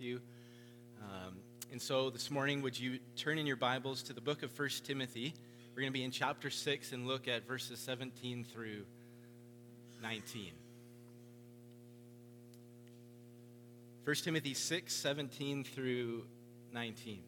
you. 0.00 0.20
Um, 1.02 1.34
and 1.72 1.82
so 1.82 2.08
this 2.08 2.30
morning, 2.30 2.62
would 2.62 2.78
you 2.78 3.00
turn 3.16 3.36
in 3.36 3.48
your 3.48 3.56
Bibles 3.56 4.00
to 4.04 4.12
the 4.12 4.20
book 4.20 4.44
of 4.44 4.56
1 4.56 4.68
Timothy? 4.84 5.34
We're 5.74 5.80
going 5.80 5.92
to 5.92 5.98
be 5.98 6.04
in 6.04 6.12
chapter 6.12 6.50
6 6.50 6.92
and 6.92 7.08
look 7.08 7.26
at 7.26 7.48
verses 7.48 7.80
17 7.80 8.44
through 8.44 8.84
19. 10.00 10.52
1 14.04 14.16
Timothy 14.22 14.54
6, 14.54 14.94
17 14.94 15.64
through 15.64 16.22
19. 16.72 17.18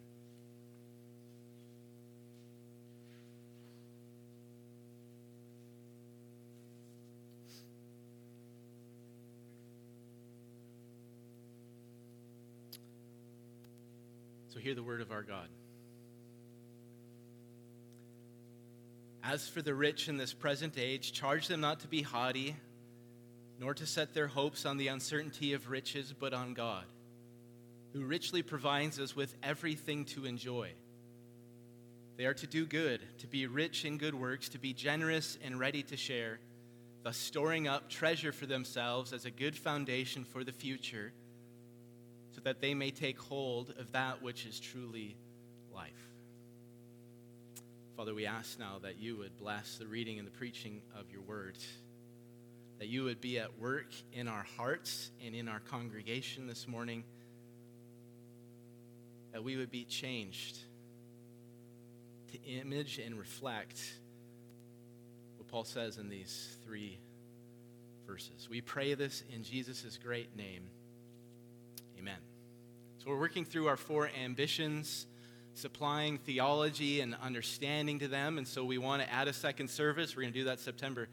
Hear 14.61 14.75
the 14.75 14.83
word 14.83 15.01
of 15.01 15.11
our 15.11 15.23
God. 15.23 15.49
As 19.25 19.49
for 19.49 19.63
the 19.63 19.75
rich 19.75 20.07
in 20.09 20.19
this 20.19 20.35
present 20.35 20.77
age, 20.77 21.13
charge 21.15 21.49
them 21.49 21.63
not 21.63 21.81
to 21.81 21.89
be 21.89 22.03
haughty, 22.03 22.57
nor 23.59 23.73
to 23.73 23.87
set 23.87 24.13
their 24.13 24.27
hopes 24.27 24.67
on 24.67 24.77
the 24.77 24.89
uncertainty 24.89 25.55
of 25.55 25.71
riches, 25.71 26.13
but 26.19 26.35
on 26.35 26.53
God, 26.53 26.85
who 27.95 28.05
richly 28.05 28.43
provides 28.43 29.01
us 29.01 29.17
with 29.17 29.35
everything 29.43 30.05
to 30.07 30.27
enjoy. 30.27 30.71
They 32.19 32.27
are 32.27 32.35
to 32.35 32.47
do 32.47 32.67
good, 32.67 33.01
to 33.19 33.27
be 33.27 33.47
rich 33.47 33.87
in 33.87 33.97
good 33.97 34.15
works, 34.15 34.51
to 34.51 34.59
be 34.59 34.75
generous 34.75 35.39
and 35.43 35.59
ready 35.59 35.83
to 35.85 35.97
share, 35.97 36.39
thus 37.03 37.17
storing 37.17 37.67
up 37.67 37.89
treasure 37.89 38.33
for 38.33 38.45
themselves 38.45 39.15
as 39.15 39.25
a 39.25 39.31
good 39.31 39.57
foundation 39.57 40.25
for 40.25 40.45
the 40.45 40.53
future 40.53 41.13
so 42.35 42.41
that 42.43 42.61
they 42.61 42.75
may 42.75 42.91
take 42.91 43.19
hold 43.19 43.75
of 43.79 43.93
that 43.93 44.23
which 44.23 44.47
is 44.47 44.61
truly 44.61 45.17
life. 45.75 45.91
Father, 47.97 48.15
we 48.15 48.27
ask 48.27 48.59
now 48.59 48.79
that 48.83 48.99
you 48.99 49.17
would 49.17 49.37
bless 49.37 49.77
the 49.77 49.87
reading 49.87 50.19
and 50.19 50.27
the 50.27 50.33
preaching 50.33 50.81
of 50.99 51.11
your 51.11 51.21
word, 51.23 51.59
that 52.79 52.89
you 52.89 53.05
would 53.05 53.21
be 53.21 53.39
at 53.39 53.59
work 53.59 53.89
in 54.13 54.27
our 54.27 54.47
hearts 54.57 55.11
and 55.25 55.35
in 55.35 55.49
our 55.49 55.61
congregation 55.61 56.47
this 56.47 56.67
morning, 56.67 57.05
that 59.33 59.45
we 59.45 59.57
would 59.57 59.71
be 59.71 59.85
changed 59.85 60.59
to 62.33 62.43
image 62.45 62.99
and 62.99 63.19
reflect 63.19 63.79
what 65.37 65.49
Paul 65.49 65.65
says 65.65 65.99
in 65.99 66.09
these 66.09 66.57
three 66.65 66.99
verses. 68.07 68.49
We 68.49 68.61
pray 68.61 68.95
this 68.95 69.23
in 69.35 69.45
Jesus' 69.45 69.99
great 70.03 70.37
name. 70.37 70.63
So 73.03 73.09
we're 73.09 73.19
working 73.19 73.47
through 73.47 73.67
our 73.67 73.79
four 73.79 74.11
ambitions, 74.23 75.07
supplying 75.55 76.19
theology 76.19 77.01
and 77.01 77.17
understanding 77.23 77.99
to 78.01 78.09
them. 78.09 78.37
And 78.37 78.47
so 78.47 78.63
we 78.63 78.77
want 78.77 79.01
to 79.01 79.11
add 79.11 79.27
a 79.27 79.33
second 79.33 79.71
service. 79.71 80.15
We're 80.15 80.25
going 80.25 80.35
to 80.35 80.39
do 80.39 80.45
that 80.45 80.61
September 80.61 81.09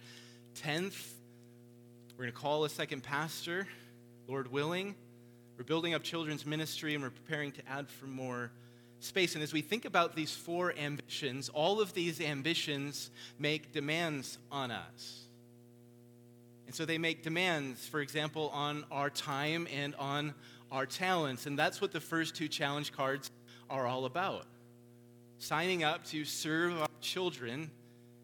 10th. 0.56 1.14
We're 2.18 2.26
going 2.26 2.34
to 2.34 2.38
call 2.38 2.66
a 2.66 2.70
second 2.70 3.04
pastor, 3.04 3.70
Lord 4.28 4.52
willing. 4.52 4.96
We're 5.58 5.64
building 5.64 5.94
up 5.94 6.04
children's 6.04 6.46
ministry 6.46 6.94
and 6.94 7.02
we're 7.02 7.10
preparing 7.10 7.54
to 7.54 7.62
add 7.70 7.90
for 7.90 8.08
more 8.08 8.52
space. 9.00 9.36
And 9.36 9.42
as 9.42 9.54
we 9.54 9.62
think 9.62 9.86
about 9.86 10.14
these 10.14 10.36
four 10.36 10.74
ambitions, 10.78 11.48
all 11.48 11.80
of 11.80 11.94
these 11.94 12.20
ambitions 12.20 13.12
make 13.40 13.72
demands 13.72 14.40
on 14.52 14.72
us. 14.72 15.24
And 16.66 16.76
so 16.76 16.84
they 16.84 16.98
make 16.98 17.24
demands, 17.24 17.88
for 17.88 18.02
example, 18.02 18.50
on 18.50 18.84
our 18.92 19.10
time 19.10 19.70
and 19.74 19.96
on 19.96 20.34
our 20.72 20.86
talents. 20.86 21.46
And 21.46 21.58
that's 21.58 21.82
what 21.82 21.92
the 21.92 22.00
first 22.00 22.36
two 22.36 22.48
challenge 22.48 22.92
cards 22.92 23.32
are 23.70 23.88
all 23.88 24.06
about. 24.06 24.46
Signing 25.40 25.84
up 25.84 26.06
to 26.06 26.26
serve 26.26 26.82
our 26.82 26.88
children 27.02 27.70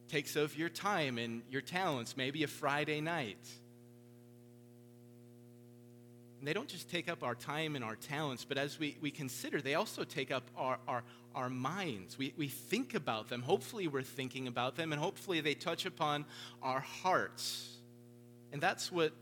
takes 0.07 0.35
of 0.35 0.55
your 0.57 0.69
time 0.69 1.17
and 1.17 1.41
your 1.49 1.61
talents, 1.61 2.15
maybe 2.15 2.43
a 2.43 2.47
Friday 2.47 3.01
night. 3.01 3.37
And 6.39 6.47
they 6.47 6.53
don't 6.53 6.67
just 6.67 6.89
take 6.89 7.09
up 7.09 7.23
our 7.23 7.35
time 7.35 7.75
and 7.75 7.83
our 7.83 7.95
talents, 7.95 8.45
but 8.45 8.57
as 8.57 8.77
we, 8.77 8.97
we 9.01 9.09
consider, 9.11 9.61
they 9.61 9.75
also 9.75 10.03
take 10.03 10.29
up 10.29 10.43
our, 10.57 10.77
our, 10.87 11.03
our 11.33 11.49
minds. 11.49 12.17
We, 12.17 12.33
we 12.37 12.47
think 12.47 12.93
about 12.93 13.29
them. 13.29 13.41
Hopefully, 13.41 13.87
we're 13.87 14.01
thinking 14.03 14.47
about 14.47 14.75
them, 14.75 14.91
and 14.91 15.01
hopefully, 15.01 15.39
they 15.39 15.53
touch 15.53 15.85
upon 15.85 16.25
our 16.61 16.81
hearts. 16.81 17.77
And 18.51 18.61
that's 18.61 18.91
what 18.91 19.13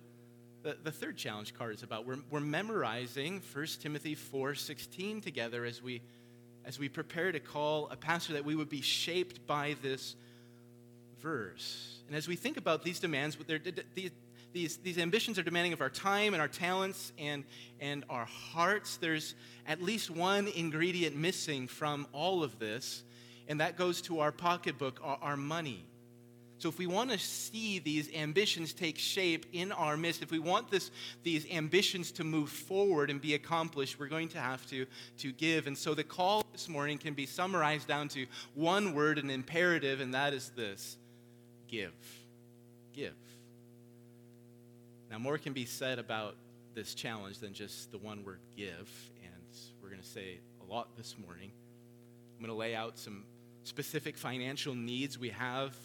the, 0.63 0.77
the 0.83 0.91
third 0.91 1.17
challenge 1.17 1.53
card 1.53 1.75
is 1.75 1.83
about. 1.83 2.05
We're, 2.05 2.19
we're 2.29 2.39
memorizing 2.39 3.41
1 3.53 3.65
Timothy 3.81 4.15
4.16 4.15 5.21
together 5.21 5.65
as 5.65 5.81
we, 5.81 6.01
as 6.65 6.77
we 6.77 6.89
prepare 6.89 7.31
to 7.31 7.39
call 7.39 7.89
a 7.89 7.95
pastor 7.95 8.33
that 8.33 8.45
we 8.45 8.55
would 8.55 8.69
be 8.69 8.81
shaped 8.81 9.45
by 9.47 9.75
this 9.81 10.15
verse. 11.19 11.99
And 12.07 12.15
as 12.15 12.27
we 12.27 12.35
think 12.35 12.57
about 12.57 12.83
these 12.83 12.99
demands, 12.99 13.37
these, 13.95 14.11
these, 14.53 14.77
these 14.77 14.97
ambitions 14.97 15.39
are 15.39 15.43
demanding 15.43 15.73
of 15.73 15.81
our 15.81 15.89
time 15.89 16.33
and 16.33 16.41
our 16.41 16.47
talents 16.47 17.13
and, 17.17 17.43
and 17.79 18.03
our 18.09 18.25
hearts. 18.25 18.97
There's 18.97 19.35
at 19.65 19.81
least 19.81 20.09
one 20.09 20.47
ingredient 20.47 21.15
missing 21.15 21.67
from 21.67 22.07
all 22.11 22.43
of 22.43 22.59
this, 22.59 23.03
and 23.47 23.59
that 23.61 23.77
goes 23.77 24.01
to 24.03 24.19
our 24.19 24.31
pocketbook, 24.31 24.99
our, 25.03 25.17
our 25.21 25.37
money. 25.37 25.85
So, 26.61 26.69
if 26.69 26.77
we 26.77 26.85
want 26.85 27.09
to 27.09 27.17
see 27.17 27.79
these 27.79 28.13
ambitions 28.13 28.71
take 28.71 28.99
shape 28.99 29.47
in 29.51 29.71
our 29.71 29.97
midst, 29.97 30.21
if 30.21 30.29
we 30.29 30.37
want 30.37 30.69
this, 30.69 30.91
these 31.23 31.49
ambitions 31.49 32.11
to 32.11 32.23
move 32.23 32.49
forward 32.49 33.09
and 33.09 33.19
be 33.19 33.33
accomplished, 33.33 33.99
we're 33.99 34.05
going 34.05 34.27
to 34.29 34.37
have 34.37 34.63
to, 34.67 34.85
to 35.17 35.31
give. 35.31 35.65
And 35.65 35.75
so, 35.75 35.95
the 35.95 36.03
call 36.03 36.45
this 36.51 36.69
morning 36.69 36.99
can 36.99 37.15
be 37.15 37.25
summarized 37.25 37.87
down 37.87 38.09
to 38.09 38.27
one 38.53 38.93
word, 38.93 39.17
an 39.17 39.31
imperative, 39.31 40.01
and 40.01 40.13
that 40.13 40.35
is 40.35 40.51
this 40.55 40.97
give. 41.67 41.95
Give. 42.93 43.15
Now, 45.09 45.17
more 45.17 45.39
can 45.39 45.53
be 45.53 45.65
said 45.65 45.97
about 45.97 46.35
this 46.75 46.93
challenge 46.93 47.39
than 47.39 47.55
just 47.55 47.91
the 47.91 47.97
one 47.97 48.23
word 48.23 48.41
give, 48.55 48.87
and 49.23 49.57
we're 49.81 49.89
going 49.89 49.99
to 49.99 50.07
say 50.07 50.37
a 50.61 50.71
lot 50.71 50.95
this 50.95 51.15
morning. 51.25 51.49
I'm 52.37 52.45
going 52.45 52.55
to 52.55 52.59
lay 52.59 52.75
out 52.75 52.99
some 52.99 53.23
specific 53.63 54.15
financial 54.15 54.75
needs 54.75 55.17
we 55.17 55.29
have 55.29 55.75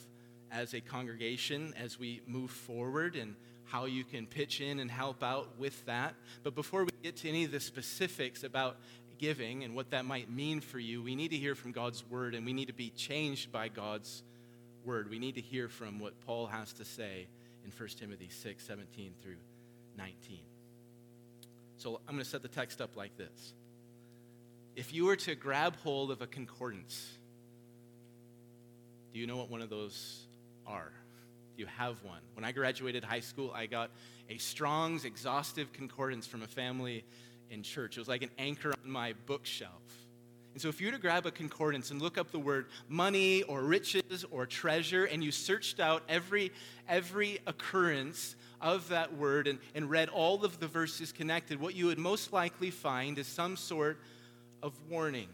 as 0.50 0.74
a 0.74 0.80
congregation 0.80 1.74
as 1.82 1.98
we 1.98 2.22
move 2.26 2.50
forward 2.50 3.16
and 3.16 3.34
how 3.64 3.84
you 3.84 4.04
can 4.04 4.26
pitch 4.26 4.60
in 4.60 4.78
and 4.78 4.90
help 4.90 5.22
out 5.22 5.58
with 5.58 5.84
that. 5.86 6.14
But 6.42 6.54
before 6.54 6.84
we 6.84 6.90
get 7.02 7.16
to 7.16 7.28
any 7.28 7.44
of 7.44 7.50
the 7.50 7.60
specifics 7.60 8.44
about 8.44 8.76
giving 9.18 9.64
and 9.64 9.74
what 9.74 9.90
that 9.90 10.04
might 10.04 10.30
mean 10.30 10.60
for 10.60 10.78
you, 10.78 11.02
we 11.02 11.16
need 11.16 11.30
to 11.30 11.36
hear 11.36 11.54
from 11.54 11.72
God's 11.72 12.04
word 12.08 12.34
and 12.34 12.46
we 12.46 12.52
need 12.52 12.68
to 12.68 12.74
be 12.74 12.90
changed 12.90 13.50
by 13.50 13.68
God's 13.68 14.22
word. 14.84 15.10
We 15.10 15.18
need 15.18 15.34
to 15.34 15.40
hear 15.40 15.68
from 15.68 15.98
what 15.98 16.20
Paul 16.20 16.46
has 16.46 16.72
to 16.74 16.84
say 16.84 17.26
in 17.64 17.72
1 17.76 17.88
Timothy 17.98 18.28
6 18.28 18.64
17 18.64 19.12
through 19.22 19.36
19. 19.96 20.38
So 21.78 22.00
I'm 22.06 22.14
going 22.14 22.24
to 22.24 22.30
set 22.30 22.42
the 22.42 22.48
text 22.48 22.80
up 22.80 22.96
like 22.96 23.16
this. 23.16 23.54
If 24.76 24.92
you 24.92 25.06
were 25.06 25.16
to 25.16 25.34
grab 25.34 25.76
hold 25.82 26.10
of 26.10 26.22
a 26.22 26.26
concordance, 26.26 27.10
do 29.12 29.18
you 29.18 29.26
know 29.26 29.38
what 29.38 29.50
one 29.50 29.62
of 29.62 29.70
those 29.70 30.25
are. 30.66 30.92
You 31.56 31.66
have 31.66 32.02
one. 32.02 32.20
When 32.34 32.44
I 32.44 32.52
graduated 32.52 33.02
high 33.02 33.20
school, 33.20 33.52
I 33.54 33.66
got 33.66 33.90
a 34.28 34.38
Strong's 34.38 35.04
exhaustive 35.04 35.72
concordance 35.72 36.26
from 36.26 36.42
a 36.42 36.46
family 36.46 37.04
in 37.50 37.62
church. 37.62 37.96
It 37.96 38.00
was 38.00 38.08
like 38.08 38.22
an 38.22 38.30
anchor 38.38 38.74
on 38.84 38.90
my 38.90 39.14
bookshelf. 39.26 39.70
And 40.52 40.60
so, 40.62 40.68
if 40.68 40.80
you 40.80 40.86
were 40.86 40.92
to 40.92 40.98
grab 40.98 41.26
a 41.26 41.30
concordance 41.30 41.90
and 41.90 42.00
look 42.00 42.16
up 42.16 42.30
the 42.30 42.38
word 42.38 42.66
money 42.88 43.42
or 43.42 43.62
riches 43.62 44.24
or 44.30 44.46
treasure, 44.46 45.04
and 45.04 45.22
you 45.22 45.30
searched 45.30 45.80
out 45.80 46.02
every, 46.08 46.50
every 46.88 47.40
occurrence 47.46 48.36
of 48.60 48.88
that 48.88 49.14
word 49.14 49.48
and, 49.48 49.58
and 49.74 49.90
read 49.90 50.08
all 50.08 50.44
of 50.44 50.58
the 50.58 50.66
verses 50.66 51.12
connected, 51.12 51.60
what 51.60 51.74
you 51.74 51.86
would 51.86 51.98
most 51.98 52.32
likely 52.32 52.70
find 52.70 53.18
is 53.18 53.26
some 53.26 53.56
sort 53.56 53.98
of 54.62 54.72
warning. 54.88 55.28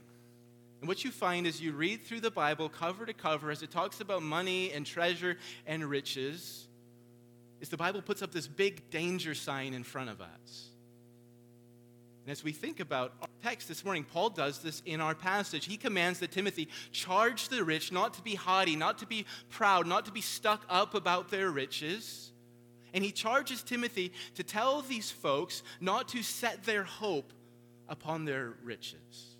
And 0.83 0.89
what 0.89 1.05
you 1.05 1.13
find 1.13 1.47
as 1.47 1.61
you 1.61 1.71
read 1.71 2.03
through 2.03 2.23
the 2.23 2.31
Bible 2.33 2.69
cover 2.69 3.07
to 3.07 3.13
cover, 3.13 3.53
as 3.53 3.63
it 3.63 3.71
talks 3.71 4.01
about 4.01 4.21
money 4.21 4.73
and 4.73 4.85
treasure 4.85 5.37
and 5.65 5.89
riches, 5.89 6.67
is 7.61 7.69
the 7.69 7.77
Bible 7.77 8.03
puts 8.03 8.21
up 8.21 8.33
this 8.33 8.49
big 8.49 8.91
danger 8.91 9.33
sign 9.33 9.75
in 9.75 9.85
front 9.85 10.11
of 10.11 10.21
us. 10.21 10.71
And 12.25 12.33
as 12.33 12.43
we 12.43 12.51
think 12.51 12.81
about 12.81 13.13
our 13.21 13.29
text 13.45 13.69
this 13.69 13.85
morning, 13.85 14.03
Paul 14.03 14.31
does 14.31 14.59
this 14.59 14.83
in 14.85 15.01
our 15.01 15.15
passage. 15.15 15.67
He 15.67 15.77
commands 15.77 16.19
that 16.19 16.33
Timothy 16.33 16.69
charge 16.91 17.49
the 17.49 17.63
rich 17.63 17.93
not 17.93 18.15
to 18.15 18.23
be 18.23 18.35
haughty, 18.35 18.75
not 18.75 18.99
to 18.99 19.07
be 19.07 19.25
proud, 19.51 19.87
not 19.87 20.07
to 20.07 20.13
be 20.13 20.21
stuck 20.21 20.65
up 20.69 20.97
about 20.97 21.31
their 21.31 21.53
riches. 21.53 22.33
And 22.93 23.05
he 23.05 23.13
charges 23.13 23.63
Timothy 23.63 24.13
to 24.35 24.43
tell 24.43 24.83
these 24.83 25.13
folks 25.13 25.63
not 25.81 26.09
to 26.09 26.25
set 26.25 26.65
their 26.65 26.83
hope 26.83 27.33
upon 27.89 28.25
their 28.25 28.55
riches. 28.65 29.32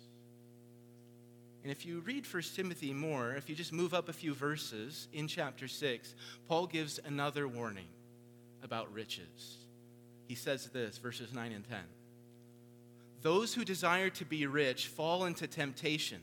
And 1.63 1.71
if 1.71 1.85
you 1.85 2.01
read 2.01 2.25
1 2.31 2.43
Timothy 2.55 2.91
more, 2.91 3.33
if 3.35 3.49
you 3.49 3.55
just 3.55 3.71
move 3.71 3.93
up 3.93 4.09
a 4.09 4.13
few 4.13 4.33
verses 4.33 5.07
in 5.13 5.29
chapter 5.29 5.69
6, 5.69 6.13
Paul 6.47 6.67
gives 6.67 6.99
another 7.05 7.47
warning 7.47 7.87
about 8.61 8.93
riches. 8.93 9.57
He 10.27 10.35
says 10.35 10.69
this, 10.71 10.97
verses 10.97 11.33
9 11.33 11.51
and 11.51 11.67
10. 11.67 11.79
those 13.21 13.53
who 13.53 13.63
desire 13.63 14.09
to 14.09 14.25
be 14.25 14.45
rich 14.45 14.87
fall 14.87 15.23
into 15.23 15.47
temptation, 15.47 16.19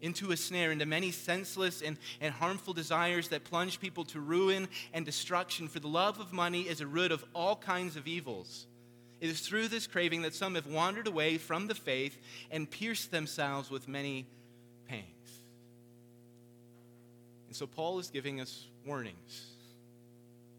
into 0.00 0.32
a 0.32 0.36
snare, 0.36 0.72
into 0.72 0.86
many 0.86 1.12
senseless 1.12 1.80
and, 1.80 1.96
and 2.20 2.34
harmful 2.34 2.74
desires 2.74 3.28
that 3.28 3.44
plunge 3.44 3.78
people 3.78 4.04
to 4.04 4.18
ruin 4.18 4.66
and 4.92 5.06
destruction. 5.06 5.68
For 5.68 5.78
the 5.78 5.86
love 5.88 6.18
of 6.18 6.32
money 6.32 6.62
is 6.62 6.80
a 6.80 6.86
root 6.86 7.12
of 7.12 7.24
all 7.32 7.54
kinds 7.54 7.94
of 7.96 8.08
evils. 8.08 8.66
It 9.20 9.30
is 9.30 9.40
through 9.40 9.68
this 9.68 9.86
craving 9.86 10.22
that 10.22 10.34
some 10.34 10.56
have 10.56 10.66
wandered 10.66 11.06
away 11.06 11.38
from 11.38 11.68
the 11.68 11.74
faith 11.76 12.18
and 12.50 12.68
pierced 12.68 13.12
themselves 13.12 13.70
with 13.70 13.86
many 13.86 14.26
pangs. 14.88 15.04
And 17.48 17.56
so 17.56 17.66
Paul 17.66 17.98
is 17.98 18.10
giving 18.10 18.40
us 18.40 18.66
warnings. 18.84 19.46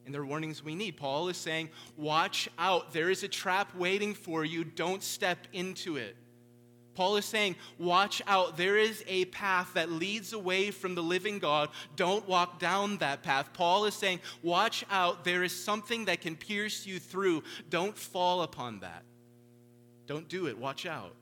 And 0.06 0.14
they're 0.14 0.26
warnings 0.26 0.64
we 0.64 0.76
need. 0.76 0.98
Paul 0.98 1.30
is 1.30 1.38
saying, 1.38 1.70
Watch 1.98 2.48
out. 2.60 2.94
There 2.94 3.10
is 3.10 3.24
a 3.24 3.28
trap 3.28 3.76
waiting 3.76 4.14
for 4.14 4.46
you. 4.46 4.64
Don't 4.64 5.02
step 5.02 5.40
into 5.52 5.98
it. 5.98 6.16
Paul 6.94 7.18
is 7.18 7.26
saying, 7.26 7.56
Watch 7.78 8.22
out. 8.28 8.56
There 8.56 8.78
is 8.78 9.04
a 9.08 9.26
path 9.26 9.72
that 9.74 9.92
leads 9.92 10.32
away 10.32 10.72
from 10.72 10.96
the 10.96 11.04
living 11.04 11.40
God. 11.40 11.70
Don't 11.96 12.28
walk 12.28 12.60
down 12.60 12.98
that 12.98 13.24
path. 13.24 13.50
Paul 13.54 13.86
is 13.86 13.96
saying, 13.96 14.20
Watch 14.42 14.86
out. 14.90 15.26
There 15.26 15.44
is 15.44 15.52
something 15.52 16.06
that 16.06 16.22
can 16.22 16.36
pierce 16.36 16.86
you 16.86 17.00
through. 17.00 17.44
Don't 17.70 17.98
fall 17.98 18.44
upon 18.44 18.80
that. 18.80 19.04
Don't 20.08 20.28
do 20.30 20.48
it. 20.48 20.58
Watch 20.58 20.86
out. 20.86 21.14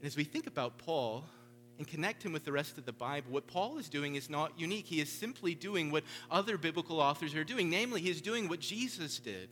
And 0.00 0.06
as 0.06 0.16
we 0.16 0.24
think 0.24 0.46
about 0.46 0.78
Paul, 0.78 1.24
and 1.80 1.88
connect 1.88 2.22
him 2.22 2.32
with 2.32 2.44
the 2.44 2.52
rest 2.52 2.76
of 2.76 2.84
the 2.84 2.92
Bible, 2.92 3.32
what 3.32 3.46
Paul 3.46 3.78
is 3.78 3.88
doing 3.88 4.14
is 4.14 4.28
not 4.28 4.52
unique. 4.58 4.84
He 4.84 5.00
is 5.00 5.10
simply 5.10 5.54
doing 5.54 5.90
what 5.90 6.04
other 6.30 6.58
biblical 6.58 7.00
authors 7.00 7.34
are 7.34 7.42
doing. 7.42 7.70
Namely, 7.70 8.02
he 8.02 8.10
is 8.10 8.20
doing 8.20 8.50
what 8.50 8.60
Jesus 8.60 9.18
did. 9.18 9.48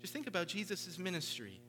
Just 0.00 0.12
think 0.12 0.26
about 0.26 0.48
Jesus' 0.48 0.98
ministry. 0.98 1.60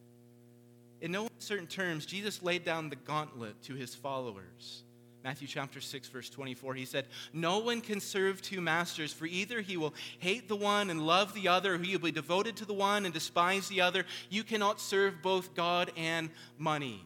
In 1.01 1.11
no 1.11 1.27
uncertain 1.35 1.67
terms, 1.67 2.07
Jesus 2.07 2.41
laid 2.41 2.65
down 2.65 2.89
the 2.89 2.95
gauntlet 2.95 3.61
to 3.65 3.75
his 3.75 3.93
followers. 3.93 4.81
Matthew 5.23 5.47
chapter 5.47 5.79
6, 5.79 6.09
verse 6.09 6.31
24, 6.31 6.73
he 6.73 6.85
said, 6.85 7.05
No 7.31 7.59
one 7.59 7.81
can 7.81 7.99
serve 7.99 8.41
two 8.41 8.59
masters, 8.59 9.13
for 9.13 9.27
either 9.27 9.61
he 9.61 9.77
will 9.77 9.93
hate 10.17 10.47
the 10.47 10.55
one 10.55 10.89
and 10.89 10.99
love 10.99 11.35
the 11.35 11.47
other, 11.47 11.75
or 11.75 11.77
he 11.77 11.95
will 11.95 12.05
be 12.05 12.11
devoted 12.11 12.55
to 12.55 12.65
the 12.65 12.73
one 12.73 13.05
and 13.05 13.13
despise 13.13 13.67
the 13.69 13.81
other. 13.81 14.03
You 14.31 14.43
cannot 14.43 14.81
serve 14.81 15.21
both 15.21 15.53
God 15.53 15.91
and 15.95 16.31
money. 16.57 17.05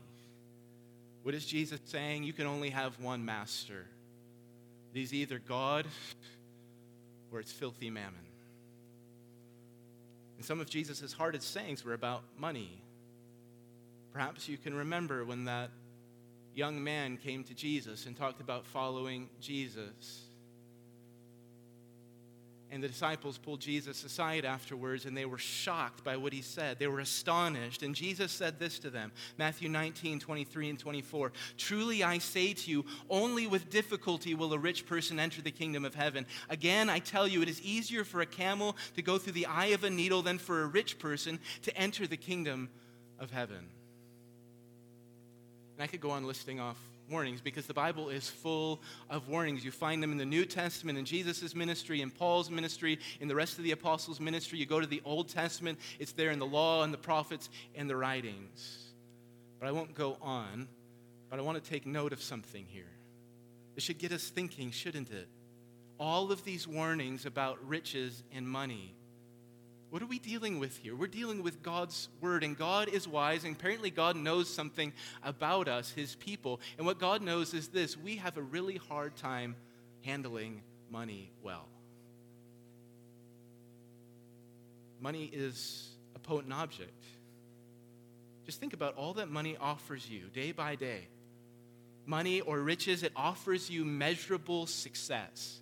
What 1.26 1.34
is 1.34 1.44
Jesus 1.44 1.80
saying? 1.86 2.24
You 2.24 2.34
can 2.34 2.46
only 2.46 2.70
have 2.70 3.00
one 3.00 3.26
master. 3.26 3.88
It 4.94 5.02
is 5.02 5.12
either 5.12 5.40
God 5.40 5.88
or 7.32 7.40
it's 7.40 7.52
filthy 7.52 7.90
mammon. 7.90 8.28
And 10.38 10.46
some 10.46 10.60
of 10.60 10.70
Jesus' 10.70 11.14
hardest 11.14 11.52
sayings 11.52 11.84
were 11.84 11.96
about 11.96 12.22
money. 12.38 12.80
Perhaps 14.14 14.48
you 14.48 14.60
can 14.60 14.76
remember 14.76 15.26
when 15.26 15.46
that 15.46 15.72
young 16.54 16.84
man 16.84 17.18
came 17.18 17.44
to 17.46 17.56
Jesus 17.56 18.06
and 18.06 18.16
talked 18.16 18.40
about 18.40 18.64
following 18.68 19.28
Jesus. 19.42 20.25
And 22.72 22.84
the 22.84 22.88
disciples 22.88 23.38
pulled 23.38 23.62
Jesus 23.62 24.04
aside 24.04 24.44
afterwards 24.44 25.06
and 25.06 25.16
they 25.16 25.26
were 25.26 25.38
shocked 25.38 26.04
by 26.04 26.18
what 26.18 26.34
he 26.34 26.42
said. 26.42 26.80
They 26.80 26.88
were 26.88 27.00
astonished. 27.00 27.84
And 27.84 27.94
Jesus 27.94 28.32
said 28.32 28.60
this 28.60 28.80
to 28.80 28.90
them 28.90 29.12
Matthew 29.38 29.70
19, 29.70 30.20
23 30.20 30.70
and 30.72 30.80
24. 30.80 31.32
Truly 31.58 32.04
I 32.04 32.18
say 32.18 32.54
to 32.54 32.72
you, 32.72 32.86
only 33.10 33.46
with 33.48 33.70
difficulty 33.70 34.34
will 34.34 34.52
a 34.54 34.60
rich 34.60 34.86
person 34.88 35.20
enter 35.20 35.42
the 35.42 35.52
kingdom 35.52 35.86
of 35.86 35.96
heaven. 35.96 36.26
Again, 36.50 36.90
I 36.90 37.00
tell 37.00 37.28
you, 37.28 37.42
it 37.42 37.50
is 37.50 37.62
easier 37.62 38.04
for 38.04 38.22
a 38.22 38.26
camel 38.26 38.76
to 38.96 39.02
go 39.02 39.18
through 39.18 39.34
the 39.34 39.46
eye 39.46 39.68
of 39.68 39.84
a 39.84 39.90
needle 39.90 40.22
than 40.22 40.40
for 40.40 40.64
a 40.64 40.68
rich 40.68 40.98
person 40.98 41.40
to 41.62 41.78
enter 41.78 42.08
the 42.08 42.18
kingdom 42.18 42.70
of 43.20 43.32
heaven. 43.32 43.70
And 45.76 45.84
I 45.84 45.88
could 45.88 46.02
go 46.02 46.12
on 46.12 46.26
listing 46.26 46.60
off 46.60 46.80
warnings 47.10 47.42
because 47.42 47.66
the 47.66 47.74
Bible 47.74 48.10
is 48.10 48.30
full 48.30 48.82
of 49.10 49.28
warnings. 49.28 49.64
You 49.64 49.72
find 49.72 50.02
them 50.02 50.12
in 50.12 50.18
the 50.18 50.26
New 50.26 50.46
Testament, 50.46 50.98
in 50.98 51.06
Jesus' 51.06 51.56
ministry, 51.56 52.02
in 52.02 52.12
Paul's 52.12 52.50
ministry, 52.50 53.00
in 53.20 53.28
the 53.28 53.36
rest 53.36 53.58
of 53.58 53.64
the 53.64 53.72
apostles' 53.72 54.20
ministry. 54.20 54.60
You 54.60 54.66
go 54.66 54.80
to 54.80 54.88
the 54.88 55.02
Old 55.06 55.30
Testament, 55.30 55.80
it's 56.00 56.12
there 56.12 56.32
in 56.32 56.40
the 56.40 56.46
law 56.46 56.84
and 56.84 56.94
the 56.94 56.98
prophets 56.98 57.50
and 57.76 57.90
the 57.90 57.96
writings. 57.96 58.94
But 59.60 59.68
I 59.68 59.72
won't 59.72 59.94
go 59.94 60.18
on, 60.22 60.68
but 61.30 61.40
I 61.40 61.42
want 61.42 61.64
to 61.64 61.70
take 61.70 61.86
note 61.86 62.14
of 62.14 62.22
something 62.22 62.66
here. 62.66 62.92
It 63.76 63.84
should 63.84 63.98
get 63.98 64.12
us 64.12 64.30
thinking, 64.30 64.72
shouldn't 64.72 65.12
it? 65.12 65.28
All 66.00 66.32
of 66.32 66.44
these 66.44 66.68
warnings 66.68 67.26
about 67.26 67.66
riches 67.68 68.24
and 68.34 68.48
money 68.48 68.96
what 69.90 70.02
are 70.02 70.08
we 70.08 70.20
dealing 70.20 70.60
with 70.60 70.78
here? 70.78 70.96
We're 70.96 71.08
dealing 71.08 71.44
with 71.44 71.62
God's 71.62 72.10
word, 72.20 72.44
and 72.44 72.58
God 72.58 72.90
is 72.90 73.08
wise, 73.08 73.44
and 73.44 73.56
apparently 73.56 73.90
God 73.90 74.16
knows 74.16 74.50
something 74.50 74.92
about 75.24 75.68
us, 75.68 75.92
his 75.92 76.16
people. 76.16 76.60
And 76.78 76.86
what 76.86 77.00
God 77.00 77.22
knows 77.22 77.54
is 77.54 77.70
this 77.70 77.98
we 77.98 78.18
have 78.18 78.38
a 78.38 78.42
really 78.42 78.78
hard 78.78 79.16
time 79.16 79.56
handling 80.04 80.62
money 80.92 81.32
well. 81.44 81.68
Money 85.00 85.30
is 85.32 85.90
a 86.16 86.20
potent 86.20 86.54
object. 86.54 87.04
Just 88.46 88.60
think 88.60 88.74
about 88.74 88.96
all 88.96 89.14
that 89.14 89.30
money 89.30 89.58
offers 89.60 90.10
you 90.10 90.22
day 90.34 90.52
by 90.52 90.76
day. 90.76 91.08
Money 92.06 92.42
or 92.42 92.60
riches, 92.60 93.02
it 93.02 93.12
offers 93.16 93.70
you 93.70 93.84
measurable 93.84 94.68
success. 94.68 95.60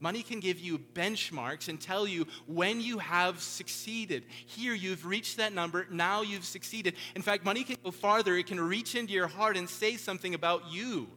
Money 0.00 0.22
can 0.22 0.40
give 0.40 0.60
you 0.60 0.78
benchmarks 0.78 1.68
and 1.68 1.80
tell 1.80 2.06
you 2.06 2.26
when 2.46 2.80
you 2.80 2.98
have 2.98 3.40
succeeded. 3.40 4.24
Here, 4.46 4.74
you've 4.74 5.04
reached 5.04 5.38
that 5.38 5.52
number. 5.52 5.86
Now 5.90 6.22
you've 6.22 6.44
succeeded. 6.44 6.94
In 7.16 7.22
fact, 7.22 7.44
money 7.44 7.64
can 7.64 7.76
go 7.82 7.90
farther. 7.90 8.36
It 8.36 8.46
can 8.46 8.60
reach 8.60 8.94
into 8.94 9.12
your 9.12 9.26
heart 9.26 9.56
and 9.56 9.68
say 9.68 9.96
something 9.96 10.34
about 10.34 10.70
you. 10.70 11.08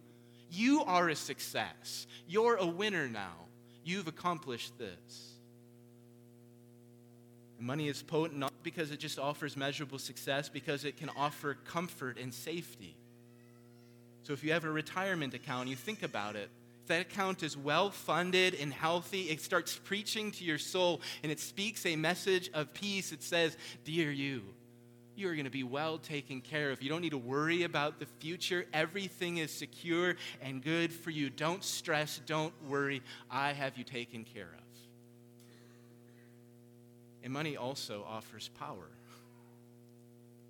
You 0.50 0.84
are 0.84 1.10
a 1.10 1.16
success. 1.16 2.08
You're 2.28 2.56
a 2.56 2.66
winner 2.66 3.08
now. 3.08 3.36
You've 3.84 4.08
accomplished 4.08 4.78
this. 4.78 5.28
money 7.60 7.88
is 7.88 8.02
potent 8.02 8.40
not 8.40 8.52
because 8.64 8.90
it 8.90 9.00
just 9.00 9.20
offers 9.20 9.56
measurable 9.56 10.00
success, 10.00 10.50
because 10.50 10.84
it 10.84 10.98
can 10.98 11.10
offer 11.16 11.56
comfort 11.66 12.18
and 12.18 12.34
safety. 12.34 12.96
So 14.24 14.34
if 14.34 14.44
you 14.44 14.52
have 14.54 14.66
a 14.66 14.72
retirement 14.72 15.36
account, 15.36 15.70
you 15.70 15.76
think 15.76 16.02
about 16.02 16.36
it 16.36 16.50
that 16.92 17.02
account 17.02 17.42
is 17.42 17.58
well 17.58 17.90
funded 17.90 18.54
and 18.56 18.72
healthy, 18.74 19.24
it 19.24 19.42
starts 19.42 19.76
preaching 19.76 20.32
to 20.32 20.44
your 20.44 20.58
soul 20.58 21.02
and 21.24 21.32
it 21.32 21.40
speaks 21.40 21.86
a 21.86 21.96
message 21.96 22.52
of 22.54 22.74
peace. 22.74 23.12
It 23.12 23.24
says, 23.24 23.58
Dear 23.86 24.12
you, 24.12 24.44
you 25.16 25.30
are 25.30 25.34
going 25.34 25.46
to 25.46 25.52
be 25.52 25.64
well 25.64 25.98
taken 25.98 26.42
care 26.42 26.72
of. 26.72 26.82
You 26.82 26.90
don't 26.90 27.02
need 27.02 27.12
to 27.12 27.18
worry 27.18 27.64
about 27.64 28.00
the 28.00 28.06
future. 28.20 28.66
Everything 28.74 29.38
is 29.38 29.52
secure 29.52 30.16
and 30.42 30.64
good 30.64 30.92
for 30.92 31.12
you. 31.12 31.30
Don't 31.30 31.64
stress, 31.64 32.20
don't 32.26 32.54
worry. 32.68 33.02
I 33.30 33.54
have 33.54 33.78
you 33.78 33.84
taken 33.84 34.24
care 34.24 34.50
of. 34.54 34.80
And 37.24 37.32
money 37.32 37.56
also 37.56 38.06
offers 38.08 38.50
power. 38.60 38.90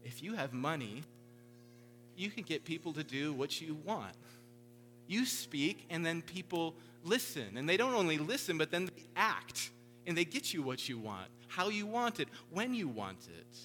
If 0.04 0.24
you 0.24 0.34
have 0.34 0.54
money, 0.54 1.04
you 2.16 2.30
can 2.30 2.44
get 2.44 2.66
people 2.66 2.94
to 2.94 3.04
do 3.04 3.34
what 3.34 3.62
you 3.62 3.78
want. 3.86 4.16
You 5.12 5.26
speak, 5.26 5.88
and 5.90 6.06
then 6.06 6.22
people 6.22 6.74
listen. 7.04 7.58
And 7.58 7.68
they 7.68 7.76
don't 7.76 7.94
only 7.94 8.18
listen, 8.18 8.58
but 8.58 8.72
then 8.72 8.86
they 8.86 9.04
act. 9.18 9.72
And 10.08 10.18
they 10.18 10.24
get 10.24 10.54
you 10.54 10.64
what 10.64 10.88
you 10.88 10.98
want, 10.98 11.28
how 11.50 11.68
you 11.68 11.86
want 11.86 12.22
it, 12.22 12.30
when 12.50 12.74
you 12.74 12.88
want 12.88 13.28
it. 13.28 13.58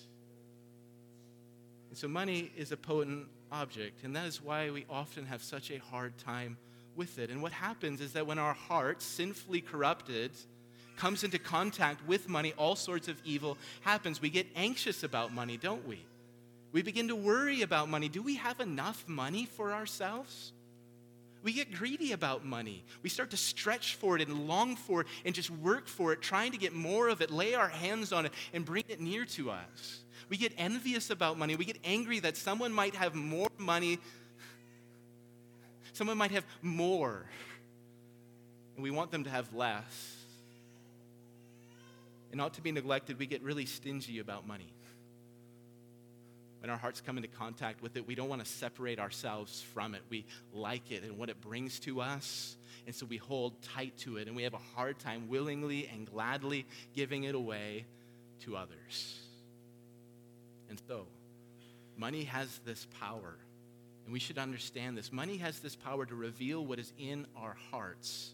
And 1.88 1.96
so 1.96 2.08
money 2.08 2.50
is 2.56 2.72
a 2.72 2.76
potent 2.76 3.28
object, 3.52 4.02
and 4.02 4.16
that 4.16 4.26
is 4.26 4.42
why 4.42 4.70
we 4.70 4.86
often 4.90 5.24
have 5.26 5.40
such 5.40 5.70
a 5.70 5.78
hard 5.78 6.18
time 6.18 6.56
with 6.96 7.16
it. 7.20 7.30
And 7.30 7.40
what 7.40 7.52
happens 7.52 8.00
is 8.00 8.12
that 8.14 8.26
when 8.26 8.40
our 8.40 8.54
heart, 8.54 9.00
sinfully 9.00 9.60
corrupted, 9.60 10.32
comes 10.96 11.22
into 11.22 11.38
contact 11.38 12.04
with 12.08 12.28
money, 12.28 12.54
all 12.58 12.74
sorts 12.74 13.06
of 13.06 13.22
evil 13.24 13.56
happens. 13.82 14.20
We 14.20 14.30
get 14.30 14.48
anxious 14.56 15.04
about 15.04 15.32
money, 15.32 15.56
don't 15.58 15.86
we? 15.86 16.04
We 16.72 16.82
begin 16.82 17.06
to 17.06 17.14
worry 17.14 17.62
about 17.62 17.88
money. 17.88 18.08
Do 18.08 18.20
we 18.20 18.34
have 18.34 18.58
enough 18.58 19.04
money 19.06 19.46
for 19.46 19.72
ourselves? 19.72 20.52
We 21.46 21.52
get 21.52 21.72
greedy 21.72 22.10
about 22.10 22.44
money. 22.44 22.82
We 23.04 23.08
start 23.08 23.30
to 23.30 23.36
stretch 23.36 23.94
for 23.94 24.16
it 24.16 24.26
and 24.26 24.48
long 24.48 24.74
for 24.74 25.02
it 25.02 25.06
and 25.24 25.32
just 25.32 25.48
work 25.48 25.86
for 25.86 26.12
it, 26.12 26.20
trying 26.20 26.50
to 26.50 26.58
get 26.58 26.72
more 26.72 27.06
of 27.06 27.20
it, 27.20 27.30
lay 27.30 27.54
our 27.54 27.68
hands 27.68 28.12
on 28.12 28.26
it, 28.26 28.32
and 28.52 28.64
bring 28.64 28.82
it 28.88 29.00
near 29.00 29.24
to 29.26 29.52
us. 29.52 30.00
We 30.28 30.38
get 30.38 30.52
envious 30.58 31.08
about 31.08 31.38
money. 31.38 31.54
We 31.54 31.64
get 31.64 31.78
angry 31.84 32.18
that 32.18 32.36
someone 32.36 32.72
might 32.72 32.96
have 32.96 33.14
more 33.14 33.46
money, 33.58 34.00
someone 35.92 36.18
might 36.18 36.32
have 36.32 36.44
more, 36.62 37.24
and 38.74 38.82
we 38.82 38.90
want 38.90 39.12
them 39.12 39.22
to 39.22 39.30
have 39.30 39.54
less. 39.54 40.16
And 42.32 42.38
not 42.38 42.54
to 42.54 42.60
be 42.60 42.72
neglected, 42.72 43.20
we 43.20 43.26
get 43.26 43.40
really 43.44 43.66
stingy 43.66 44.18
about 44.18 44.48
money 44.48 44.72
when 46.60 46.70
our 46.70 46.76
hearts 46.76 47.00
come 47.00 47.16
into 47.16 47.28
contact 47.28 47.82
with 47.82 47.96
it, 47.96 48.06
we 48.06 48.14
don't 48.14 48.28
want 48.28 48.44
to 48.44 48.50
separate 48.50 48.98
ourselves 48.98 49.62
from 49.75 49.94
it. 49.94 50.02
We 50.08 50.25
like 50.52 50.90
it 50.90 51.02
and 51.02 51.18
what 51.18 51.28
it 51.28 51.40
brings 51.40 51.78
to 51.80 52.00
us. 52.00 52.56
And 52.86 52.94
so 52.94 53.06
we 53.06 53.16
hold 53.16 53.60
tight 53.62 53.96
to 53.98 54.16
it 54.16 54.26
and 54.26 54.36
we 54.36 54.44
have 54.44 54.54
a 54.54 54.60
hard 54.75 54.98
time 54.98 55.28
willingly 55.28 55.88
and 55.92 56.06
gladly 56.06 56.66
giving 56.94 57.25
it 57.25 57.34
away 57.34 57.84
to 58.40 58.56
others. 58.56 59.20
And 60.68 60.80
so, 60.88 61.06
money 61.96 62.25
has 62.25 62.60
this 62.64 62.86
power, 63.00 63.36
and 64.04 64.12
we 64.12 64.18
should 64.18 64.38
understand 64.38 64.98
this. 64.98 65.12
Money 65.12 65.36
has 65.38 65.60
this 65.60 65.76
power 65.76 66.04
to 66.04 66.14
reveal 66.14 66.64
what 66.64 66.78
is 66.78 66.92
in 66.98 67.26
our 67.36 67.56
hearts. 67.70 68.32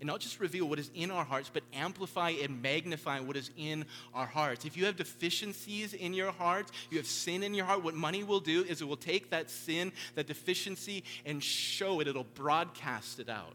And 0.00 0.06
not 0.06 0.20
just 0.20 0.40
reveal 0.40 0.66
what 0.66 0.78
is 0.78 0.90
in 0.94 1.10
our 1.10 1.24
hearts, 1.24 1.50
but 1.52 1.62
amplify 1.74 2.30
and 2.30 2.62
magnify 2.62 3.20
what 3.20 3.36
is 3.36 3.50
in 3.56 3.84
our 4.14 4.26
hearts. 4.26 4.64
If 4.64 4.76
you 4.76 4.86
have 4.86 4.96
deficiencies 4.96 5.92
in 5.92 6.14
your 6.14 6.32
heart, 6.32 6.70
you 6.90 6.96
have 6.96 7.06
sin 7.06 7.42
in 7.42 7.52
your 7.52 7.66
heart, 7.66 7.84
what 7.84 7.94
money 7.94 8.24
will 8.24 8.40
do 8.40 8.64
is 8.64 8.80
it 8.80 8.88
will 8.88 8.96
take 8.96 9.30
that 9.30 9.50
sin, 9.50 9.92
that 10.14 10.26
deficiency, 10.26 11.04
and 11.26 11.42
show 11.42 12.00
it. 12.00 12.08
It'll 12.08 12.24
broadcast 12.24 13.20
it 13.20 13.28
out 13.28 13.54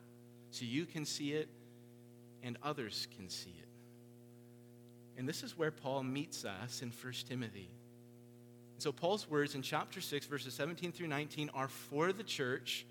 so 0.52 0.66
you 0.66 0.86
can 0.86 1.04
see 1.04 1.34
it 1.34 1.50
and 2.44 2.58
others 2.62 3.08
can 3.18 3.28
see 3.28 3.56
it. 3.60 3.68
And 5.18 5.28
this 5.28 5.44
is 5.44 5.58
where 5.58 5.72
Paul 5.72 6.04
meets 6.04 6.46
us 6.46 6.82
in 6.82 6.92
1 6.92 7.14
Timothy. 7.28 7.70
So, 8.78 8.92
Paul's 8.92 9.30
words 9.30 9.56
in 9.56 9.62
chapter 9.62 10.02
6, 10.02 10.26
verses 10.26 10.54
17 10.54 10.92
through 10.92 11.08
19, 11.08 11.50
are 11.54 11.70
for 11.70 12.12
the 12.12 12.24
church, 12.24 12.86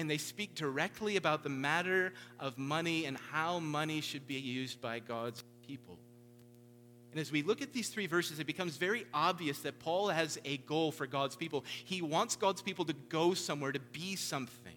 and 0.00 0.10
they 0.10 0.16
speak 0.16 0.54
directly 0.54 1.16
about 1.16 1.42
the 1.42 1.50
matter 1.50 2.14
of 2.38 2.56
money 2.56 3.04
and 3.04 3.18
how 3.30 3.58
money 3.58 4.00
should 4.00 4.26
be 4.26 4.36
used 4.36 4.80
by 4.80 4.98
God's 4.98 5.44
people. 5.66 5.98
And 7.10 7.20
as 7.20 7.30
we 7.30 7.42
look 7.42 7.60
at 7.60 7.74
these 7.74 7.90
three 7.90 8.06
verses, 8.06 8.38
it 8.38 8.46
becomes 8.46 8.78
very 8.78 9.04
obvious 9.12 9.58
that 9.60 9.78
Paul 9.78 10.08
has 10.08 10.38
a 10.46 10.56
goal 10.58 10.90
for 10.90 11.06
God's 11.06 11.36
people. 11.36 11.66
He 11.84 12.00
wants 12.00 12.34
God's 12.34 12.62
people 12.62 12.86
to 12.86 12.94
go 13.10 13.34
somewhere, 13.34 13.72
to 13.72 13.80
be 13.80 14.16
something. 14.16 14.72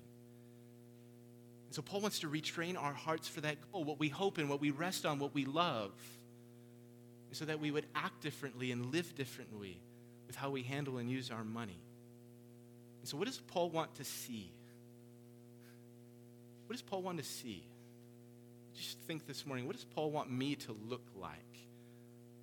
And 1.67 1.75
so, 1.75 1.81
Paul 1.81 2.01
wants 2.01 2.19
to 2.19 2.27
retrain 2.27 2.77
our 2.77 2.93
hearts 2.93 3.29
for 3.29 3.39
that 3.41 3.55
goal, 3.71 3.85
what 3.85 3.99
we 3.99 4.09
hope 4.09 4.39
in, 4.39 4.49
what 4.49 4.59
we 4.59 4.71
rest 4.71 5.05
on, 5.05 5.19
what 5.19 5.33
we 5.33 5.45
love, 5.45 5.91
so 7.31 7.45
that 7.45 7.61
we 7.61 7.71
would 7.71 7.85
act 7.95 8.21
differently 8.21 8.71
and 8.71 8.91
live 8.91 9.15
differently 9.15 9.79
with 10.27 10.35
how 10.35 10.49
we 10.49 10.63
handle 10.63 10.97
and 10.97 11.09
use 11.09 11.31
our 11.31 11.45
money. 11.45 11.79
And 12.99 13.07
so, 13.07 13.15
what 13.15 13.27
does 13.27 13.37
Paul 13.37 13.69
want 13.69 13.95
to 13.95 14.03
see? 14.03 14.51
What 16.67 16.73
does 16.73 16.81
Paul 16.81 17.01
want 17.01 17.17
to 17.17 17.23
see? 17.23 17.63
Just 18.75 18.99
think 19.01 19.27
this 19.27 19.45
morning, 19.45 19.67
what 19.67 19.75
does 19.75 19.85
Paul 19.85 20.11
want 20.11 20.31
me 20.31 20.55
to 20.55 20.75
look 20.87 21.05
like 21.15 21.37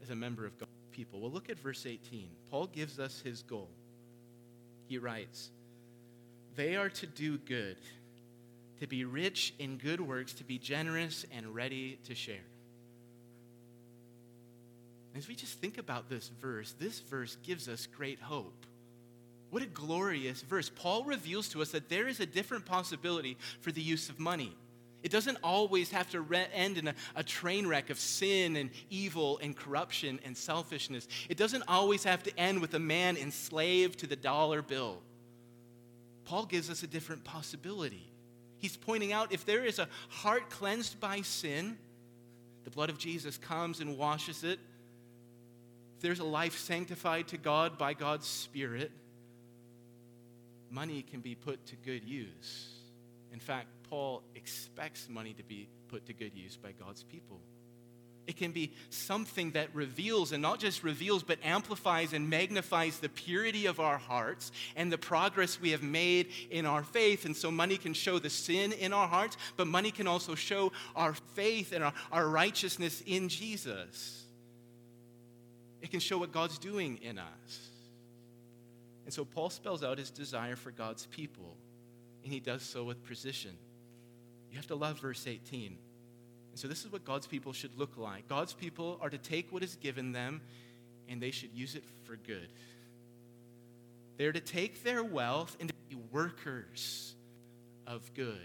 as 0.03 0.11
a 0.11 0.17
member 0.17 0.47
of 0.47 0.59
God's 0.59 0.71
people? 0.93 1.21
Well, 1.21 1.31
look 1.31 1.51
at 1.51 1.59
verse 1.59 1.87
18. 1.87 2.29
Paul 2.51 2.67
gives 2.67 2.99
us 2.99 3.21
his 3.21 3.43
goal. 3.43 3.69
He 4.87 4.99
writes, 4.99 5.51
They 6.57 6.77
are 6.77 6.89
to 6.91 7.07
do 7.07 7.39
good, 7.39 7.77
to 8.81 8.87
be 8.87 9.05
rich 9.05 9.55
in 9.59 9.79
good 9.79 10.01
works, 10.01 10.33
to 10.35 10.45
be 10.45 10.59
generous 10.59 11.25
and 11.33 11.55
ready 11.55 11.99
to 12.05 12.15
share. 12.15 12.37
As 15.17 15.27
we 15.27 15.35
just 15.35 15.59
think 15.59 15.79
about 15.79 16.09
this 16.09 16.31
verse, 16.41 16.75
this 16.79 17.01
verse 17.01 17.37
gives 17.43 17.69
us 17.69 17.87
great 17.87 18.21
hope. 18.21 18.67
What 19.51 19.63
a 19.63 19.67
glorious 19.67 20.43
verse. 20.43 20.71
Paul 20.75 21.05
reveals 21.05 21.49
to 21.51 21.63
us 21.63 21.71
that 21.73 21.89
there 21.89 22.09
is 22.09 22.21
a 22.21 22.27
different 22.27 22.65
possibility 22.65 23.37
for 23.61 23.73
the 23.73 23.83
use 23.83 24.09
of 24.09 24.19
money. 24.21 24.57
It 25.03 25.11
doesn't 25.11 25.39
always 25.43 25.91
have 25.91 26.11
to 26.11 26.21
re- 26.21 26.47
end 26.53 26.79
in 26.79 26.89
a, 26.89 26.95
a, 27.17 27.25
train 27.25 27.67
wreck 27.67 27.91
of 27.91 27.99
sin 27.99 28.57
and 28.57 28.71
evil 28.91 29.39
and 29.43 29.57
corruption 29.57 30.21
and 30.25 30.37
selfishness. 30.37 31.09
It 31.29 31.39
doesn't 31.39 31.65
always 31.69 32.05
have 32.05 32.23
to 32.25 32.39
end 32.39 32.61
with 32.61 32.75
a 32.75 32.79
man 32.79 33.17
enslaved 33.17 34.01
to 34.01 34.07
the 34.07 34.17
dollar 34.17 34.63
bill. 34.63 35.01
Paul 36.27 36.45
gives 36.45 36.71
us 36.71 36.83
a 36.83 36.87
different 36.87 37.25
possibility. 37.25 38.13
He's 38.59 38.77
pointing 38.77 39.13
out 39.13 39.33
if 39.33 39.47
there 39.47 39.65
is 39.65 39.79
a 39.79 39.89
heart 40.11 40.51
cleansed 40.51 41.01
by 41.01 41.23
sin, 41.23 41.79
the 42.65 42.71
blood 42.71 42.91
of 42.91 42.99
Jesus 42.99 43.39
comes 43.39 43.81
and 43.81 43.97
washes 43.97 44.45
it. 44.45 44.61
If 45.97 46.03
there's 46.03 46.21
a 46.21 46.25
life 46.25 46.59
sanctified 46.59 47.29
to 47.29 47.39
God 47.39 47.79
by 47.79 47.95
God's 47.95 48.27
Spirit, 48.27 48.93
money 50.71 51.03
can 51.03 51.21
be 51.21 51.35
put 51.35 51.67
to 51.67 51.77
good 51.77 52.05
use. 52.05 52.69
In 53.33 53.41
fact, 53.41 53.69
Paul 53.89 54.23
expects 54.35 55.09
money 55.09 55.35
to 55.35 55.43
be 55.43 55.69
put 55.89 56.07
to 56.07 56.13
good 56.13 56.35
use 56.35 56.57
by 56.57 56.73
God's 56.73 57.03
people. 57.03 57.41
It 58.27 58.37
can 58.37 58.53
be 58.53 58.73
something 58.91 59.53
that 59.53 59.75
reveals, 59.75 60.31
and 60.31 60.41
not 60.41 60.61
just 60.61 60.85
reveals, 60.85 61.25
but 61.25 61.39
amplifies 61.43 62.13
and 62.13 62.31
magnifies 62.31 63.01
the 63.01 63.09
purity 63.09 63.67
of 63.67 63.81
our 63.81 63.99
hearts 63.99 64.53
and 64.77 64.93
the 64.93 64.99
progress 64.99 65.61
we 65.61 65.71
have 65.71 65.83
made 65.83 66.29
in 66.51 66.65
our 66.65 66.85
faith. 66.85 67.25
And 67.25 67.37
so, 67.37 67.51
money 67.51 67.77
can 67.77 67.93
show 67.93 68.21
the 68.21 68.31
sin 68.31 68.73
in 68.73 68.93
our 68.93 69.09
hearts, 69.09 69.37
but 69.57 69.67
money 69.67 69.91
can 69.91 70.07
also 70.07 70.37
show 70.37 70.71
our 70.95 71.15
faith 71.35 71.73
and 71.73 71.83
our, 71.83 71.93
our 72.13 72.29
righteousness 72.29 73.03
in 73.05 73.29
Jesus. 73.29 74.25
It 75.83 75.91
can 75.91 75.99
show 75.99 76.19
what 76.19 76.31
God's 76.31 76.59
doing 76.59 76.99
in 77.03 77.19
us. 77.19 77.71
And 79.11 79.15
so 79.17 79.25
Paul 79.25 79.51
spells 79.51 79.83
out 79.83 79.99
his 79.99 80.13
desire 80.13 80.55
for 80.55 80.71
God's 80.71 81.07
people, 81.07 81.57
and 82.23 82.33
he 82.33 82.39
does 82.39 82.63
so 82.63 82.85
with 82.85 83.03
precision. 83.03 83.51
You 84.53 84.57
have 84.57 84.69
to 84.69 84.77
love 84.77 85.01
verse 85.01 85.27
18. 85.27 85.67
And 85.67 85.77
so 86.55 86.69
this 86.69 86.85
is 86.85 86.93
what 86.93 87.05
God's 87.05 87.27
people 87.27 87.53
should 87.53 87.77
look 87.77 87.97
like. 87.97 88.29
God's 88.29 88.53
people 88.53 89.01
are 89.03 89.11
to 89.11 89.19
take 89.19 89.53
what 89.53 89.65
is 89.65 89.75
given 89.75 90.13
them 90.13 90.41
and 91.09 91.21
they 91.21 91.33
should 91.33 91.53
use 91.53 91.75
it 91.75 91.83
for 92.05 92.15
good. 92.15 92.51
They're 94.17 94.31
to 94.31 94.39
take 94.39 94.85
their 94.85 95.03
wealth 95.03 95.57
and 95.59 95.71
to 95.71 95.75
be 95.89 95.97
workers 96.13 97.17
of 97.89 98.15
good 98.15 98.39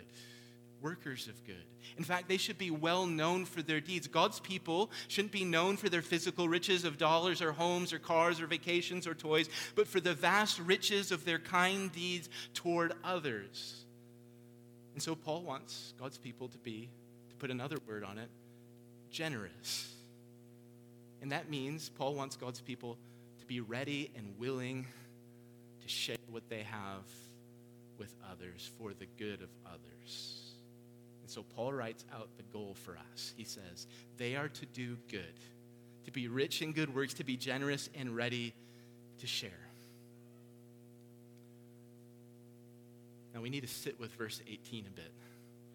workers 0.86 1.27
of 1.27 1.44
good. 1.46 1.65
In 1.98 2.04
fact, 2.04 2.30
they 2.30 2.38
should 2.38 2.60
be 2.60 2.70
well 2.70 3.08
known 3.08 3.46
for 3.46 3.63
their 3.63 3.82
deeds. 3.82 4.08
God's 4.08 4.39
people 4.39 4.92
shouldn't 5.08 5.32
be 5.32 5.44
known 5.44 5.77
for 5.77 5.89
their 5.89 6.04
physical 6.04 6.48
riches 6.48 6.86
of 6.86 7.00
dollars 7.00 7.42
or 7.42 7.51
homes 7.51 7.92
or 7.92 7.98
cars 7.98 8.39
or 8.39 8.46
vacations 8.46 9.08
or 9.08 9.15
toys, 9.15 9.50
but 9.74 9.88
for 9.88 10.00
the 10.00 10.13
vast 10.13 10.60
riches 10.60 11.12
of 11.12 11.25
their 11.25 11.39
kind 11.39 11.92
deeds 11.92 12.30
toward 12.54 12.94
others. 13.04 13.84
And 14.94 15.01
so 15.01 15.15
Paul 15.15 15.42
wants 15.42 15.96
God's 16.00 16.20
people 16.20 16.50
to 16.50 16.58
be, 16.60 16.88
to 17.30 17.36
put 17.38 17.50
another 17.50 17.77
word 17.88 18.04
on 18.04 18.20
it, 18.20 18.30
generous. 19.10 19.92
And 21.24 21.32
that 21.32 21.50
means 21.50 21.89
Paul 21.89 22.13
wants 22.13 22.36
God's 22.36 22.62
people 22.62 23.00
to 23.39 23.46
be 23.48 23.60
ready 23.60 24.12
and 24.15 24.38
willing 24.38 24.86
to 25.82 25.88
share 25.88 26.18
what 26.30 26.48
they 26.48 26.62
have 26.62 27.04
with 27.98 28.13
others 28.32 28.70
for 28.77 28.94
the 28.94 29.08
good 29.18 29.42
of 29.42 29.50
others. 29.65 30.45
And 31.25 31.32
so 31.32 31.41
Paul 31.55 31.74
writes 31.74 32.05
out 32.13 32.29
the 32.38 32.44
goal 32.44 32.75
for 32.84 33.00
us. 33.12 33.34
He 33.36 33.46
says, 33.46 33.88
They 34.17 34.36
are 34.36 34.48
to 34.48 34.65
do 34.67 34.96
good, 35.10 35.34
to 36.03 36.12
be 36.12 36.27
rich 36.27 36.62
in 36.62 36.72
good 36.72 36.94
works, 36.94 37.15
to 37.15 37.24
be 37.24 37.36
generous 37.36 37.89
and 37.96 38.15
ready 38.15 38.53
to 39.17 39.25
share. 39.25 39.50
Now 43.34 43.41
we 43.41 43.50
need 43.50 43.62
to 43.62 43.67
sit 43.67 44.00
with 44.00 44.12
verse 44.12 44.39
18 44.48 44.86
a 44.86 44.91
bit. 44.91 45.12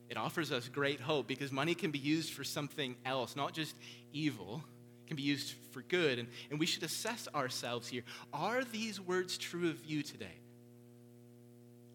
It 0.08 0.16
offers 0.16 0.52
us 0.52 0.68
great 0.68 1.00
hope 1.00 1.26
because 1.26 1.50
money 1.50 1.74
can 1.74 1.90
be 1.90 1.98
used 1.98 2.32
for 2.32 2.44
something 2.44 2.94
else, 3.04 3.34
not 3.34 3.52
just 3.52 3.74
evil. 4.12 4.62
It 5.04 5.08
can 5.08 5.16
be 5.16 5.24
used 5.24 5.54
for 5.72 5.82
good. 5.82 6.20
And, 6.20 6.28
and 6.50 6.60
we 6.60 6.66
should 6.66 6.84
assess 6.84 7.26
ourselves 7.34 7.88
here. 7.88 8.04
Are 8.32 8.62
these 8.62 9.00
words 9.00 9.36
true 9.36 9.68
of 9.68 9.84
you 9.84 10.04
today? 10.04 10.38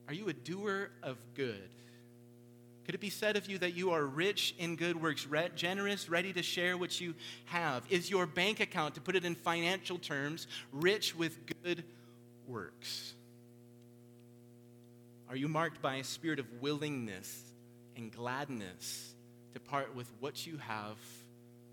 Are 0.09 0.13
you 0.13 0.27
a 0.27 0.33
doer 0.33 0.89
of 1.01 1.17
good? 1.35 1.69
Could 2.85 2.95
it 2.95 3.01
be 3.01 3.09
said 3.09 3.35
of 3.35 3.49
you 3.49 3.57
that 3.59 3.73
you 3.73 3.91
are 3.91 4.05
rich 4.05 4.53
in 4.59 4.75
good 4.75 5.01
works, 5.01 5.25
re- 5.25 5.49
generous, 5.55 6.07
ready 6.07 6.31
to 6.33 6.43
share 6.43 6.77
what 6.77 7.01
you 7.01 7.15
have? 7.45 7.83
Is 7.89 8.09
your 8.11 8.27
bank 8.27 8.59
account, 8.59 8.95
to 8.95 9.01
put 9.01 9.15
it 9.15 9.25
in 9.25 9.33
financial 9.33 9.97
terms, 9.97 10.47
rich 10.71 11.15
with 11.15 11.37
good 11.63 11.83
works? 12.47 13.15
Are 15.29 15.35
you 15.35 15.47
marked 15.47 15.81
by 15.81 15.95
a 15.95 16.03
spirit 16.03 16.37
of 16.37 16.45
willingness 16.61 17.41
and 17.95 18.11
gladness 18.11 19.13
to 19.55 19.59
part 19.59 19.95
with 19.95 20.11
what 20.19 20.45
you 20.45 20.57
have 20.57 20.97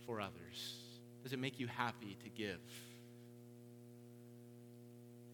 for 0.07 0.19
others? 0.19 0.77
Does 1.23 1.35
it 1.35 1.39
make 1.39 1.61
you 1.61 1.67
happy 1.67 2.17
to 2.25 2.29
give? 2.31 2.59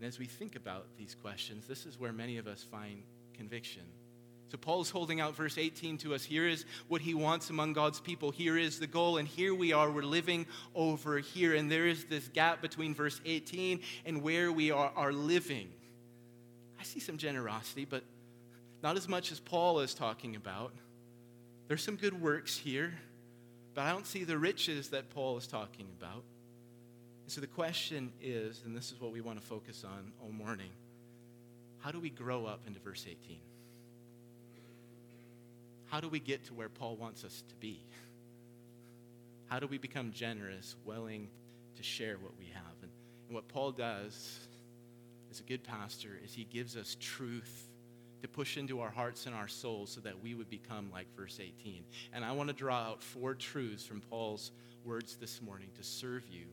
And 0.00 0.06
as 0.06 0.18
we 0.18 0.26
think 0.26 0.56
about 0.56 0.87
these 0.99 1.14
questions, 1.14 1.66
this 1.66 1.87
is 1.87 1.99
where 1.99 2.12
many 2.12 2.38
of 2.38 2.49
us 2.49 2.64
find 2.64 3.02
conviction. 3.35 3.82
So 4.50 4.56
Paul 4.56 4.80
is 4.80 4.90
holding 4.90 5.20
out 5.20 5.36
verse 5.36 5.58
18 5.58 5.98
to 5.98 6.14
us. 6.14 6.24
Here 6.24 6.48
is 6.48 6.64
what 6.88 7.02
he 7.02 7.14
wants 7.14 7.50
among 7.50 7.74
God's 7.74 8.00
people. 8.00 8.30
Here 8.30 8.56
is 8.56 8.80
the 8.80 8.86
goal, 8.86 9.18
and 9.18 9.28
here 9.28 9.54
we 9.54 9.72
are. 9.72 9.90
We're 9.90 10.02
living 10.02 10.46
over 10.74 11.18
here. 11.18 11.54
And 11.54 11.70
there 11.70 11.86
is 11.86 12.04
this 12.06 12.28
gap 12.28 12.62
between 12.62 12.94
verse 12.94 13.20
18 13.24 13.80
and 14.06 14.22
where 14.22 14.50
we 14.50 14.70
are, 14.70 14.90
are 14.96 15.12
living. 15.12 15.68
I 16.80 16.84
see 16.84 17.00
some 17.00 17.18
generosity, 17.18 17.84
but 17.84 18.04
not 18.82 18.96
as 18.96 19.08
much 19.08 19.32
as 19.32 19.40
Paul 19.40 19.80
is 19.80 19.92
talking 19.92 20.36
about. 20.36 20.72
There's 21.66 21.82
some 21.82 21.96
good 21.96 22.18
works 22.18 22.56
here, 22.56 22.94
but 23.74 23.82
I 23.82 23.90
don't 23.90 24.06
see 24.06 24.24
the 24.24 24.38
riches 24.38 24.88
that 24.90 25.10
Paul 25.10 25.36
is 25.36 25.46
talking 25.46 25.88
about. 26.00 26.24
And 27.24 27.32
so 27.32 27.42
the 27.42 27.46
question 27.46 28.12
is, 28.22 28.62
and 28.64 28.74
this 28.74 28.92
is 28.92 29.00
what 29.00 29.12
we 29.12 29.20
want 29.20 29.38
to 29.38 29.46
focus 29.46 29.84
on 29.84 30.12
all 30.22 30.32
morning 30.32 30.70
how 31.78 31.92
do 31.92 32.00
we 32.00 32.10
grow 32.10 32.46
up 32.46 32.60
into 32.66 32.80
verse 32.80 33.06
18? 33.08 33.38
How 35.88 36.00
do 36.00 36.09
we 36.09 36.21
get 36.21 36.45
to 36.47 36.54
where 36.54 36.68
Paul 36.68 36.97
wants 36.97 37.25
us 37.25 37.42
to 37.49 37.54
be? 37.57 37.80
How 39.47 39.59
do 39.59 39.66
we 39.66 39.78
become 39.78 40.12
generous, 40.12 40.76
willing 40.85 41.28
to 41.76 41.83
share 41.83 42.16
what 42.18 42.33
we 42.38 42.47
have? 42.52 42.75
And, 42.83 42.90
And 43.26 43.35
what 43.35 43.49
Paul 43.49 43.73
does 43.73 44.47
as 45.30 45.40
a 45.40 45.42
good 45.42 45.64
pastor 45.64 46.18
is 46.25 46.35
he 46.35 46.45
gives 46.45 46.76
us 46.76 46.97
truth 47.00 47.68
to 48.23 48.28
push 48.28 48.57
into 48.57 48.80
our 48.80 48.90
hearts 48.90 49.26
and 49.26 49.35
our 49.35 49.49
souls 49.49 49.90
so 49.90 50.00
that 50.00 50.23
we 50.23 50.35
would 50.35 50.50
become 50.50 50.90
like 50.92 51.07
verse 51.16 51.38
18. 51.40 51.85
And 52.12 52.25
I 52.25 52.33
want 52.33 52.49
to 52.49 52.54
draw 52.54 52.76
out 52.76 53.02
four 53.02 53.35
truths 53.35 53.85
from 53.85 54.00
Paul's 54.00 54.50
words 54.85 55.16
this 55.16 55.40
morning 55.40 55.68
to 55.76 55.85
serve 55.85 56.26
you 56.28 56.47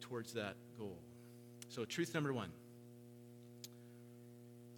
towards 0.00 0.32
that 0.34 0.56
goal. 0.78 0.98
So, 1.68 1.84
truth 1.84 2.14
number 2.14 2.32
one 2.32 2.50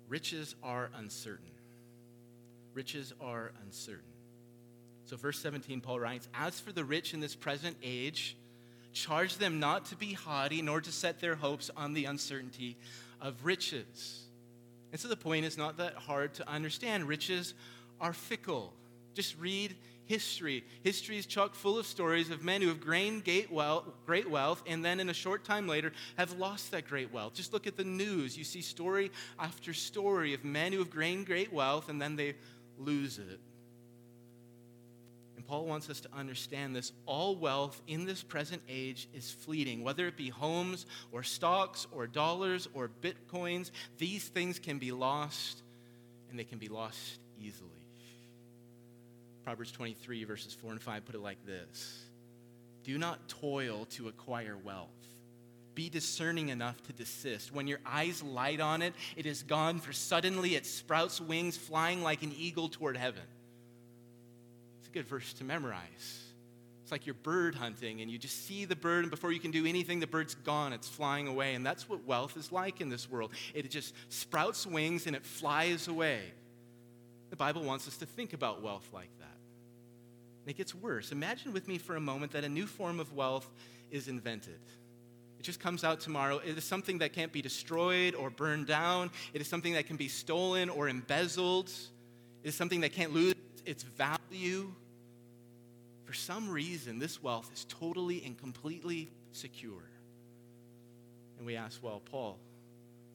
riches 0.09 0.55
are 0.63 0.91
uncertain. 0.97 1.52
Riches 2.75 3.13
are 3.21 3.53
uncertain. 3.65 4.05
So, 5.05 5.17
verse 5.17 5.39
17, 5.41 5.81
Paul 5.81 6.01
writes 6.01 6.29
As 6.35 6.61
for 6.61 6.73
the 6.73 6.85
rich 6.85 7.13
in 7.15 7.21
this 7.21 7.35
present 7.35 7.77
age, 7.83 8.37
charge 8.93 9.37
them 9.37 9.61
not 9.61 9.87
to 9.87 9.97
be 9.97 10.13
haughty, 10.13 10.63
nor 10.63 10.81
to 10.81 10.93
set 10.93 11.21
their 11.21 11.35
hopes 11.35 11.71
on 11.77 11.95
the 11.95 12.05
uncertainty 12.05 12.77
of 13.21 13.45
riches. 13.45 14.23
And 14.91 15.01
so 15.01 15.09
the 15.09 15.17
point 15.17 15.45
is 15.45 15.57
not 15.57 15.79
that 15.79 15.95
hard 15.95 16.35
to 16.35 16.49
understand. 16.49 17.09
Riches 17.09 17.55
are 18.01 18.13
fickle. 18.13 18.75
Just 19.15 19.39
read 19.39 19.75
history. 20.05 20.65
History 20.83 21.17
is 21.17 21.27
chock 21.27 21.55
full 21.55 21.79
of 21.79 21.87
stories 21.87 22.31
of 22.31 22.45
men 22.45 22.61
who 22.61 22.69
have 22.69 22.85
gained 22.85 23.25
great 23.25 23.51
wealth 24.31 24.63
and 24.67 24.85
then 24.85 25.01
in 25.01 25.09
a 25.09 25.15
short 25.15 25.45
time 25.45 25.67
later 25.67 25.93
have 26.19 26.33
lost 26.39 26.71
that 26.73 26.87
great 26.87 27.13
wealth. 27.13 27.35
Just 27.35 27.53
look 27.53 27.67
at 27.67 27.77
the 27.77 27.85
news. 27.85 28.37
You 28.37 28.45
see 28.45 28.61
story 28.61 29.11
after 29.39 29.73
story 29.73 30.35
of 30.35 30.45
men 30.45 30.73
who 30.73 30.81
have 30.81 30.95
gained 30.95 31.27
great 31.27 31.53
wealth 31.53 31.89
and 31.89 32.01
then 32.01 32.17
they 32.17 32.35
lose 32.79 33.19
it. 33.19 33.41
And 35.37 35.47
Paul 35.47 35.67
wants 35.67 35.91
us 35.91 36.01
to 36.03 36.09
understand 36.15 36.77
this. 36.77 36.93
All 37.05 37.35
wealth 37.35 37.81
in 37.89 38.05
this 38.05 38.23
present 38.23 38.63
age 38.69 39.09
is 39.13 39.31
fleeting, 39.31 39.83
whether 39.83 40.07
it 40.07 40.17
be 40.17 40.29
homes 40.29 40.87
or 41.11 41.23
stocks 41.23 41.87
or 41.91 42.07
dollars 42.07 42.69
or 42.75 42.89
bitcoins. 43.01 43.71
These 43.99 44.29
things 44.29 44.59
can 44.59 44.79
be 44.79 44.93
lost, 44.93 45.63
and 46.31 46.39
they 46.39 46.45
can 46.45 46.59
be 46.59 46.69
lost 46.69 47.19
easily. 47.41 47.71
Proverbs 49.45 49.73
23, 49.73 50.25
verses 50.25 50.55
4 50.55 50.73
and 50.73 50.81
5 50.81 51.05
put 51.05 51.15
it 51.17 51.21
like 51.21 51.45
this 51.45 52.05
Do 52.85 52.97
not 52.99 53.29
toil 53.29 53.87
to 53.97 54.09
acquire 54.09 54.57
wealth. 54.57 54.89
Be 55.75 55.89
discerning 55.89 56.51
enough 56.51 56.83
to 56.83 56.93
desist. 56.93 57.55
When 57.55 57.67
your 57.67 57.81
eyes 57.87 58.23
light 58.23 58.61
on 58.61 58.83
it, 58.83 58.95
it 59.17 59.25
is 59.25 59.43
gone, 59.43 59.79
for 59.79 59.93
suddenly 59.93 60.55
it 60.55 60.67
sprouts 60.67 61.21
wings, 61.21 61.57
flying 61.57 62.03
like 62.03 62.23
an 62.23 62.33
eagle 62.37 62.69
toward 62.69 62.97
heaven 62.97 63.23
It's 64.81 64.89
a 64.89 64.91
good 64.91 65.07
verse 65.07 65.33
to 65.35 65.45
memorize. 65.45 66.23
It's 66.83 66.93
like 66.93 67.07
you're 67.07 67.15
bird 67.15 67.55
hunting 67.55 68.03
and 68.03 68.11
you 68.11 68.19
just 68.19 68.47
see 68.47 68.67
the 68.67 68.77
bird, 68.77 69.05
and 69.05 69.11
before 69.11 69.33
you 69.33 69.41
can 69.41 69.51
do 69.51 69.65
anything, 69.65 70.01
the 70.01 70.07
bird's 70.07 70.35
gone. 70.35 70.75
It's 70.75 70.89
flying 70.89 71.27
away. 71.27 71.55
And 71.55 71.65
that's 71.65 71.89
what 71.89 72.05
wealth 72.05 72.37
is 72.37 72.53
like 72.53 72.81
in 72.83 72.91
this 72.91 73.11
world. 73.11 73.33
It 73.55 73.71
just 73.71 73.95
sprouts 74.11 74.67
wings 74.67 75.07
and 75.07 75.17
it 75.17 75.25
flies 75.25 75.89
away. 75.89 76.21
The 77.31 77.37
Bible 77.37 77.63
wants 77.63 77.89
us 77.89 77.97
to 77.99 78.07
think 78.07 78.35
about 78.35 78.63
wealth 78.63 78.87
like 78.93 79.09
that. 79.21 79.39
And 80.43 80.51
it 80.51 80.57
gets 80.59 80.75
worse. 80.75 81.13
Imagine 81.13 81.55
with 81.55 81.67
me 81.67 81.79
for 81.79 81.97
a 81.97 82.01
moment 82.01 82.33
that 82.33 82.45
a 82.45 82.49
new 82.49 82.67
form 82.67 83.01
of 83.01 83.15
wealth 83.15 83.49
is 83.91 84.09
invented. 84.09 84.59
It 85.43 85.47
just 85.47 85.59
comes 85.61 85.83
out 85.83 85.99
tomorrow. 85.99 86.39
It 86.39 86.57
is 86.57 86.63
something 86.63 86.99
that 86.99 87.13
can't 87.13 87.33
be 87.33 87.43
destroyed 87.43 88.15
or 88.15 88.31
burned 88.31 88.69
down. 88.69 89.11
It 89.35 89.41
is 89.41 89.49
something 89.49 89.73
that 89.73 89.87
can 89.87 89.97
be 89.97 90.07
stolen 90.07 90.71
or 90.71 90.89
embezzled. 90.89 91.69
It 92.45 92.49
is 92.49 92.55
something 92.55 92.81
that 92.83 92.93
can't 92.93 93.13
lose 93.13 93.35
its 93.67 93.83
value 93.83 94.73
for 96.13 96.19
some 96.19 96.51
reason, 96.51 96.99
this 96.99 97.23
wealth 97.23 97.51
is 97.55 97.65
totally 97.71 98.23
and 98.23 98.37
completely 98.37 99.09
secure. 99.33 99.83
And 101.39 101.47
we 101.47 101.57
ask, 101.57 101.83
well, 101.83 102.03
Paul, 102.05 102.39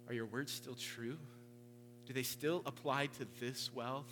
are 0.07 0.15
your 0.15 0.25
words 0.25 0.51
still 0.51 0.73
true? 0.73 1.19
Do 2.07 2.13
they 2.13 2.23
still 2.23 2.63
apply 2.65 3.05
to 3.19 3.27
this 3.39 3.69
wealth? 3.71 4.11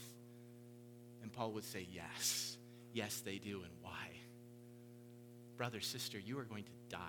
And 1.23 1.33
Paul 1.33 1.53
would 1.53 1.63
say, 1.63 1.87
yes. 1.91 2.57
Yes, 2.93 3.21
they 3.21 3.39
do. 3.39 3.63
And 3.63 3.71
why? 3.81 4.11
Brother, 5.57 5.81
sister, 5.81 6.19
you 6.19 6.37
are 6.37 6.43
going 6.43 6.65
to 6.65 6.95
die. 6.95 6.99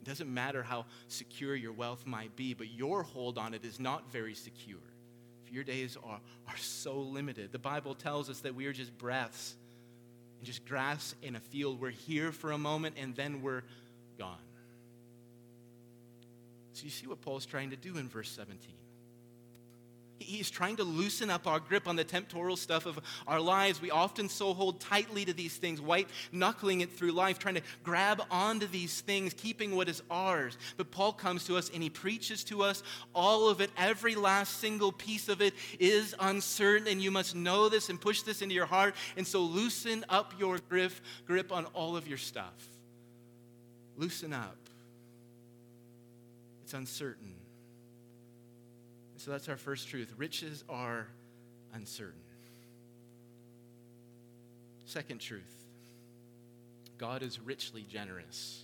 It 0.00 0.08
doesn't 0.08 0.32
matter 0.32 0.62
how 0.62 0.86
secure 1.08 1.54
your 1.54 1.72
wealth 1.72 2.06
might 2.06 2.34
be, 2.34 2.54
but 2.54 2.70
your 2.70 3.02
hold 3.02 3.36
on 3.36 3.52
it 3.52 3.64
is 3.64 3.78
not 3.78 4.10
very 4.10 4.34
secure. 4.34 4.78
If 5.44 5.52
your 5.52 5.64
days 5.64 5.96
are, 6.02 6.20
are 6.48 6.56
so 6.56 6.96
limited, 6.96 7.52
the 7.52 7.58
Bible 7.58 7.94
tells 7.94 8.30
us 8.30 8.40
that 8.40 8.54
we 8.54 8.66
are 8.66 8.72
just 8.72 8.96
breaths 8.96 9.56
and 10.38 10.46
just 10.46 10.66
grass 10.66 11.14
in 11.22 11.36
a 11.36 11.40
field. 11.40 11.80
We're 11.80 11.90
here 11.90 12.32
for 12.32 12.52
a 12.52 12.58
moment 12.58 12.96
and 12.98 13.14
then 13.14 13.42
we're 13.42 13.62
gone. 14.18 14.38
So 16.72 16.84
you 16.84 16.90
see 16.90 17.06
what 17.06 17.20
Paul's 17.20 17.44
trying 17.44 17.70
to 17.70 17.76
do 17.76 17.98
in 17.98 18.08
verse 18.08 18.30
17. 18.30 18.79
He's 20.22 20.50
trying 20.50 20.76
to 20.76 20.84
loosen 20.84 21.30
up 21.30 21.46
our 21.46 21.58
grip 21.58 21.88
on 21.88 21.96
the 21.96 22.04
temporal 22.04 22.56
stuff 22.56 22.84
of 22.84 23.00
our 23.26 23.40
lives. 23.40 23.80
We 23.80 23.90
often 23.90 24.28
so 24.28 24.52
hold 24.52 24.78
tightly 24.78 25.24
to 25.24 25.32
these 25.32 25.56
things, 25.56 25.80
white 25.80 26.08
knuckling 26.30 26.82
it 26.82 26.92
through 26.92 27.12
life, 27.12 27.38
trying 27.38 27.54
to 27.54 27.62
grab 27.82 28.22
onto 28.30 28.66
these 28.66 29.00
things, 29.00 29.32
keeping 29.32 29.74
what 29.74 29.88
is 29.88 30.02
ours. 30.10 30.58
But 30.76 30.90
Paul 30.90 31.14
comes 31.14 31.46
to 31.46 31.56
us 31.56 31.70
and 31.72 31.82
he 31.82 31.88
preaches 31.88 32.44
to 32.44 32.62
us 32.62 32.82
all 33.14 33.48
of 33.48 33.62
it, 33.62 33.70
every 33.78 34.14
last 34.14 34.60
single 34.60 34.92
piece 34.92 35.30
of 35.30 35.40
it 35.40 35.54
is 35.78 36.14
uncertain, 36.20 36.86
and 36.86 37.02
you 37.02 37.10
must 37.10 37.34
know 37.34 37.70
this 37.70 37.88
and 37.88 37.98
push 37.98 38.20
this 38.22 38.42
into 38.42 38.54
your 38.54 38.66
heart. 38.66 38.94
And 39.16 39.26
so 39.26 39.40
loosen 39.40 40.04
up 40.10 40.34
your 40.38 40.58
grip, 40.68 40.92
grip 41.26 41.50
on 41.50 41.64
all 41.72 41.96
of 41.96 42.06
your 42.06 42.18
stuff. 42.18 42.68
Loosen 43.96 44.34
up. 44.34 44.58
It's 46.62 46.74
uncertain. 46.74 47.39
So 49.20 49.30
that's 49.30 49.50
our 49.50 49.58
first 49.58 49.86
truth. 49.88 50.14
Riches 50.16 50.64
are 50.66 51.06
uncertain. 51.74 52.22
Second 54.86 55.20
truth 55.20 55.66
God 56.96 57.22
is 57.22 57.38
richly 57.38 57.82
generous. 57.82 58.62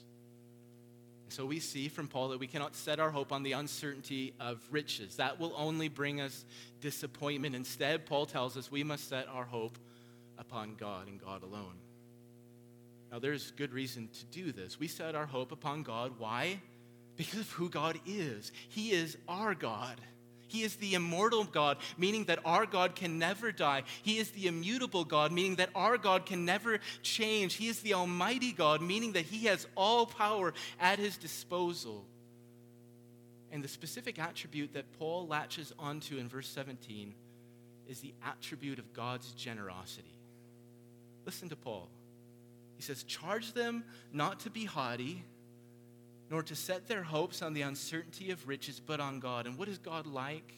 So 1.28 1.44
we 1.44 1.60
see 1.60 1.88
from 1.88 2.08
Paul 2.08 2.28
that 2.28 2.40
we 2.40 2.46
cannot 2.46 2.74
set 2.74 3.00
our 3.00 3.10
hope 3.10 3.32
on 3.32 3.42
the 3.42 3.52
uncertainty 3.52 4.32
of 4.40 4.62
riches. 4.70 5.16
That 5.16 5.38
will 5.38 5.52
only 5.58 5.88
bring 5.88 6.22
us 6.22 6.46
disappointment. 6.80 7.54
Instead, 7.54 8.06
Paul 8.06 8.24
tells 8.24 8.56
us 8.56 8.70
we 8.70 8.82
must 8.82 9.10
set 9.10 9.28
our 9.28 9.44
hope 9.44 9.76
upon 10.38 10.76
God 10.76 11.08
and 11.08 11.20
God 11.22 11.42
alone. 11.42 11.74
Now, 13.12 13.18
there's 13.18 13.50
good 13.50 13.74
reason 13.74 14.08
to 14.08 14.24
do 14.26 14.52
this. 14.52 14.80
We 14.80 14.88
set 14.88 15.14
our 15.14 15.26
hope 15.26 15.52
upon 15.52 15.82
God. 15.82 16.12
Why? 16.16 16.60
Because 17.16 17.40
of 17.40 17.50
who 17.50 17.68
God 17.68 17.98
is. 18.06 18.52
He 18.70 18.92
is 18.92 19.18
our 19.28 19.54
God. 19.54 20.00
He 20.48 20.62
is 20.62 20.76
the 20.76 20.94
immortal 20.94 21.44
God, 21.44 21.78
meaning 21.96 22.24
that 22.24 22.40
our 22.44 22.66
God 22.66 22.94
can 22.94 23.18
never 23.18 23.52
die. 23.52 23.82
He 24.02 24.18
is 24.18 24.30
the 24.30 24.46
immutable 24.46 25.04
God, 25.04 25.32
meaning 25.32 25.56
that 25.56 25.70
our 25.74 25.98
God 25.98 26.26
can 26.26 26.44
never 26.44 26.78
change. 27.02 27.54
He 27.54 27.68
is 27.68 27.80
the 27.80 27.94
almighty 27.94 28.52
God, 28.52 28.80
meaning 28.80 29.12
that 29.12 29.24
He 29.24 29.46
has 29.46 29.66
all 29.74 30.06
power 30.06 30.54
at 30.80 30.98
His 30.98 31.16
disposal. 31.16 32.04
And 33.50 33.62
the 33.62 33.68
specific 33.68 34.18
attribute 34.18 34.74
that 34.74 34.92
Paul 34.98 35.26
latches 35.26 35.72
onto 35.78 36.18
in 36.18 36.28
verse 36.28 36.48
17 36.48 37.14
is 37.88 38.00
the 38.00 38.14
attribute 38.24 38.78
of 38.78 38.92
God's 38.92 39.32
generosity. 39.32 40.18
Listen 41.24 41.48
to 41.48 41.56
Paul. 41.56 41.88
He 42.76 42.82
says, 42.82 43.02
Charge 43.04 43.52
them 43.52 43.84
not 44.12 44.40
to 44.40 44.50
be 44.50 44.64
haughty 44.64 45.24
nor 46.30 46.42
to 46.42 46.56
set 46.56 46.88
their 46.88 47.02
hopes 47.02 47.42
on 47.42 47.54
the 47.54 47.62
uncertainty 47.62 48.30
of 48.30 48.48
riches, 48.48 48.80
but 48.80 49.00
on 49.00 49.20
God. 49.20 49.46
And 49.46 49.56
what 49.56 49.68
is 49.68 49.78
God 49.78 50.06
like? 50.06 50.54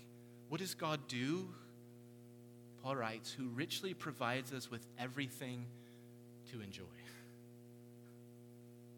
What 0.48 0.60
does 0.60 0.74
God 0.74 1.00
do? 1.08 1.48
Paul 2.82 2.96
writes, 2.96 3.30
who 3.30 3.48
richly 3.48 3.92
provides 3.92 4.52
us 4.52 4.70
with 4.70 4.86
everything 4.98 5.66
to 6.52 6.60
enjoy. 6.62 6.84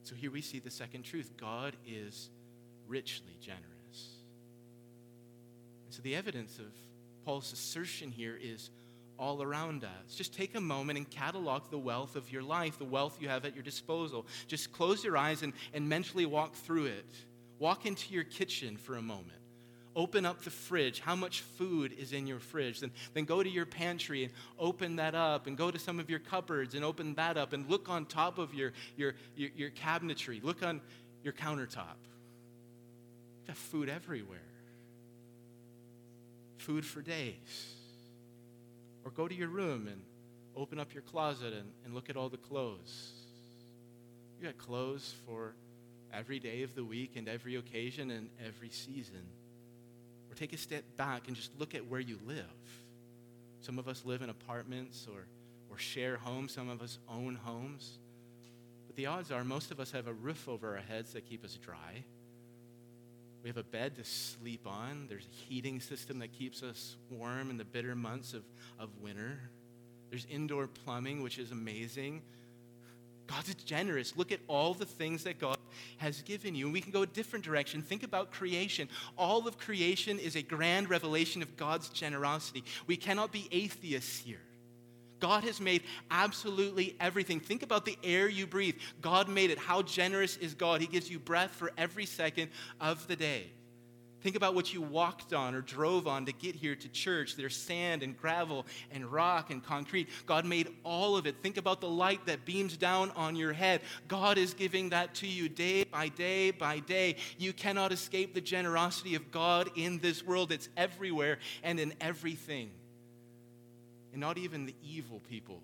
So 0.05 0.15
here 0.15 0.31
we 0.31 0.41
see 0.41 0.59
the 0.59 0.71
second 0.71 1.03
truth 1.03 1.31
God 1.37 1.77
is 1.87 2.31
richly 2.89 3.37
generous. 3.41 3.65
And 5.87 5.95
so 5.95 6.03
the 6.03 6.15
evidence 6.15 6.59
of 6.59 6.73
Paul's 7.25 7.53
assertion 7.53 8.11
here 8.11 8.39
is 8.41 8.71
all 9.21 9.43
around 9.43 9.85
us. 9.85 10.15
Just 10.17 10.35
take 10.35 10.55
a 10.55 10.61
moment 10.61 10.97
and 10.97 11.09
catalog 11.09 11.71
the 11.71 11.79
wealth 11.79 12.17
of 12.17 12.33
your 12.33 12.43
life, 12.43 12.79
the 12.79 12.85
wealth 12.85 13.19
you 13.21 13.29
have 13.29 13.45
at 13.45 13.55
your 13.55 13.63
disposal. 13.63 14.27
Just 14.49 14.73
close 14.73 15.05
your 15.05 15.17
eyes 15.17 15.43
and, 15.43 15.53
and 15.75 15.87
mentally 15.89 16.25
walk 16.25 16.55
through 16.55 16.87
it. 16.87 17.05
Walk 17.59 17.85
into 17.85 18.15
your 18.15 18.25
kitchen 18.25 18.79
for 18.79 18.97
a 18.97 19.03
moment. 19.03 19.39
Open 19.95 20.25
up 20.25 20.43
the 20.43 20.51
fridge. 20.51 21.01
How 21.01 21.15
much 21.15 21.43
food 21.43 21.93
is 21.93 22.15
in 22.15 22.27
your 22.27 22.39
fridge? 22.39 22.81
Then, 22.81 22.93
then 23.13 23.25
go 23.27 23.43
to 23.43 23.49
your 23.49 23.67
pantry 23.67 24.25
and 24.25 24.33
open 24.59 24.97
that 24.97 25.15
up, 25.15 25.47
and 25.47 25.57
go 25.57 25.71
to 25.71 25.79
some 25.79 26.01
of 26.01 26.09
your 26.09 26.21
cupboards 26.21 26.75
and 26.75 26.83
open 26.83 27.15
that 27.17 27.37
up, 27.37 27.53
and 27.53 27.69
look 27.69 27.91
on 27.91 28.07
top 28.07 28.39
of 28.39 28.55
your, 28.55 28.73
your, 28.97 29.15
your, 29.37 29.51
your 29.55 29.71
cabinetry. 29.71 30.43
Look 30.43 30.63
on 30.63 30.81
your 31.23 31.35
countertop. 31.35 31.99
You've 33.41 33.49
got 33.49 33.57
food 33.57 33.91
everywhere. 33.91 34.39
Food 36.57 36.87
for 36.87 37.03
days. 37.03 37.75
Or 39.05 39.11
go 39.11 39.29
to 39.29 39.35
your 39.35 39.49
room 39.49 39.89
and 39.89 40.03
open 40.57 40.79
up 40.79 40.93
your 40.93 41.03
closet 41.03 41.53
and, 41.53 41.71
and 41.85 41.95
look 41.95 42.11
at 42.11 42.17
all 42.17 42.29
the 42.29 42.37
clothes. 42.37 43.13
You 44.39 44.47
got 44.47 44.59
clothes 44.59 45.15
for 45.27 45.55
every 46.13 46.39
day 46.39 46.63
of 46.63 46.75
the 46.75 46.85
week 46.85 47.17
and 47.17 47.29
every 47.29 47.57
occasion 47.57 48.11
and 48.11 48.31
every 48.45 48.71
season. 48.71 49.27
Or 50.31 50.35
take 50.35 50.53
a 50.53 50.57
step 50.57 50.85
back 50.97 51.29
and 51.29 51.37
just 51.37 51.51
look 51.59 51.75
at 51.75 51.87
where 51.87 52.01
you 52.01 52.19
live. 52.27 52.45
Some 53.61 53.79
of 53.79 53.89
us 53.89 54.05
live 54.05 54.23
in 54.23 54.31
apartments 54.31 55.07
or, 55.13 55.27
or 55.71 55.79
share 55.79 56.17
homes, 56.17 56.53
some 56.53 56.69
of 56.69 56.81
us 56.83 56.99
own 57.09 57.35
homes. 57.35 57.99
But 58.87 58.97
the 58.97 59.07
odds 59.07 59.31
are 59.31 59.45
most 59.45 59.71
of 59.71 59.81
us 59.81 59.93
have 59.93 60.07
a 60.07 60.13
roof 60.13 60.49
over 60.49 60.77
our 60.77 60.83
heads 60.83 61.13
that 61.13 61.29
keep 61.29 61.45
us 61.45 61.55
dry. 61.55 62.05
We 63.43 63.49
have 63.49 63.57
a 63.57 63.63
bed 63.63 63.97
to 63.97 64.05
sleep 64.05 64.67
on. 64.67 65.07
There's 65.09 65.27
a 65.27 65.45
heating 65.49 65.81
system 65.81 66.19
that 66.19 66.33
keeps 66.33 66.63
us 66.63 66.97
warm 67.11 67.51
in 67.51 67.57
the 67.57 67.65
bitter 67.65 67.95
months 67.95 68.35
of, 68.35 68.45
of 68.79 68.91
winter. 69.01 69.41
There's 70.11 70.27
indoor 70.27 70.67
plumbing, 70.67 71.23
which 71.23 71.39
is 71.39 71.51
amazing. 71.51 72.23
God's 73.27 73.55
generous. 73.55 74.17
Look 74.17 74.33
at 74.33 74.41
all 74.49 74.75
the 74.75 74.85
things 74.85 75.25
that 75.25 75.39
God 75.39 75.57
has 75.99 76.21
given 76.23 76.55
you. 76.55 76.67
And 76.67 76.73
we 76.73 76.81
can 76.81 76.91
go 76.91 77.03
a 77.03 77.07
different 77.07 77.45
direction. 77.45 77.81
Think 77.81 78.03
about 78.03 78.33
creation. 78.33 78.89
All 79.17 79.47
of 79.47 79.57
creation 79.57 80.19
is 80.19 80.35
a 80.35 80.43
grand 80.43 80.91
revelation 80.91 81.41
of 81.41 81.57
God's 81.57 81.89
generosity. 81.91 82.65
We 82.89 82.97
cannot 82.97 83.31
be 83.31 83.49
atheists 83.53 84.19
here. 84.19 84.41
God 85.21 85.45
has 85.45 85.61
made 85.61 85.83
absolutely 86.11 86.97
everything. 86.99 87.41
Think 87.41 87.63
about 87.63 87.85
the 87.85 87.99
air 88.03 88.29
you 88.29 88.47
breathe. 88.47 88.77
God 89.01 89.29
made 89.29 89.51
it. 89.51 89.59
How 89.59 89.83
generous 89.83 90.37
is 90.39 90.55
God? 90.55 90.81
He 90.81 90.87
gives 90.87 91.11
you 91.11 91.19
breath 91.19 91.51
for 91.51 91.71
every 91.79 92.07
second 92.07 92.51
of 92.81 93.07
the 93.07 93.17
day. 93.17 93.51
Think 94.23 94.37
about 94.37 94.55
what 94.55 94.75
you 94.75 94.83
walked 94.83 95.33
on 95.33 95.55
or 95.55 95.63
drove 95.63 96.07
on 96.07 96.27
to 96.27 96.33
get 96.33 96.55
here 96.55 96.75
to 96.75 96.89
church. 96.91 97.37
There's 97.37 97.57
sand 97.57 98.03
and 98.03 98.17
gravel 98.17 98.67
and 98.91 99.11
rock 99.11 99.51
and 99.51 99.65
concrete. 99.65 100.09
God 100.27 100.45
made 100.45 100.69
all 100.85 101.17
of 101.17 101.27
it. 101.27 101.37
Think 101.43 101.57
about 101.57 101.81
the 101.81 101.89
light 101.89 102.27
that 102.27 102.45
beams 102.45 102.77
down 102.77 103.11
on 103.13 103.35
your 103.35 103.55
head. 103.55 103.81
God 104.09 104.37
is 104.37 104.53
giving 104.53 104.91
that 104.91 105.15
to 105.17 105.27
you 105.27 105.49
day 105.49 105.85
by 105.85 106.09
day 106.09 106.51
by 106.51 106.81
day. 106.81 107.17
You 107.39 107.55
cannot 107.55 107.93
escape 107.93 108.35
the 108.35 108.43
generosity 108.43 109.15
of 109.15 109.31
God 109.31 109.71
in 109.75 109.99
this 109.99 110.23
world, 110.23 110.53
it's 110.53 110.69
everywhere 110.77 111.39
and 111.63 111.81
in 111.81 111.95
everything. 112.01 112.71
And 114.13 114.21
not 114.21 114.39
even 114.39 114.67
the 114.67 114.75
evil 114.83 115.21
people, 115.29 115.61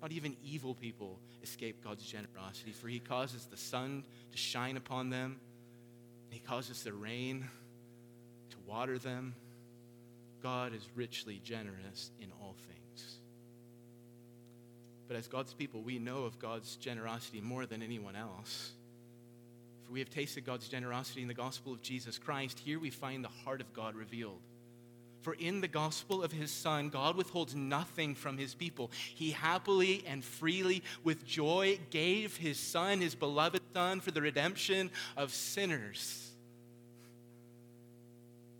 not 0.00 0.12
even 0.12 0.36
evil 0.44 0.74
people 0.74 1.18
escape 1.42 1.82
God's 1.84 2.04
generosity, 2.04 2.72
for 2.72 2.88
He 2.88 2.98
causes 2.98 3.46
the 3.46 3.56
sun 3.56 4.04
to 4.30 4.38
shine 4.38 4.76
upon 4.76 5.10
them, 5.10 5.40
He 6.30 6.40
causes 6.40 6.82
the 6.82 6.92
rain 6.92 7.48
to 8.50 8.56
water 8.66 8.98
them. 8.98 9.34
God 10.42 10.74
is 10.74 10.88
richly 10.96 11.40
generous 11.44 12.10
in 12.20 12.28
all 12.40 12.56
things. 12.66 13.18
But 15.06 15.16
as 15.16 15.28
God's 15.28 15.52
people, 15.52 15.82
we 15.82 15.98
know 15.98 16.24
of 16.24 16.38
God's 16.38 16.76
generosity 16.76 17.40
more 17.40 17.66
than 17.66 17.82
anyone 17.82 18.16
else. 18.16 18.72
For 19.84 19.92
we 19.92 20.00
have 20.00 20.10
tasted 20.10 20.46
God's 20.46 20.68
generosity 20.68 21.22
in 21.22 21.28
the 21.28 21.34
gospel 21.34 21.72
of 21.72 21.82
Jesus 21.82 22.18
Christ. 22.18 22.58
Here 22.58 22.80
we 22.80 22.90
find 22.90 23.22
the 23.22 23.28
heart 23.44 23.60
of 23.60 23.72
God 23.72 23.94
revealed. 23.94 24.40
For 25.22 25.34
in 25.34 25.60
the 25.60 25.68
gospel 25.68 26.22
of 26.22 26.32
his 26.32 26.50
Son, 26.50 26.88
God 26.88 27.16
withholds 27.16 27.54
nothing 27.54 28.14
from 28.14 28.36
his 28.36 28.54
people. 28.54 28.90
He 29.14 29.30
happily 29.30 30.04
and 30.06 30.22
freely, 30.22 30.82
with 31.04 31.24
joy, 31.24 31.78
gave 31.90 32.36
his 32.36 32.58
Son, 32.58 33.00
his 33.00 33.14
beloved 33.14 33.62
Son, 33.72 34.00
for 34.00 34.10
the 34.10 34.20
redemption 34.20 34.90
of 35.16 35.32
sinners. 35.32 36.30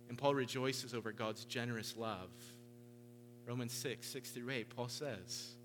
And 0.07 0.17
Paul 0.17 0.35
rejoices 0.35 0.93
over 0.93 1.11
God's 1.11 1.43
generous 1.45 1.95
love. 1.97 2.29
Romans 3.45 3.73
6, 3.73 4.07
6 4.07 4.31
through 4.31 4.49
8, 4.51 4.69
Paul 4.75 4.87
says, 4.87 5.55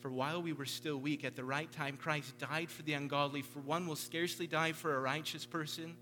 For 0.00 0.10
while 0.10 0.42
we 0.42 0.52
were 0.52 0.64
still 0.64 0.96
weak, 0.96 1.24
at 1.24 1.36
the 1.36 1.44
right 1.44 1.70
time 1.70 1.96
Christ 1.96 2.36
died 2.38 2.68
for 2.68 2.82
the 2.82 2.94
ungodly. 2.94 3.42
For 3.42 3.60
one 3.60 3.86
will 3.86 3.96
scarcely 3.96 4.48
die 4.48 4.72
for 4.72 4.96
a 4.96 5.00
righteous 5.00 5.46
person, 5.46 5.94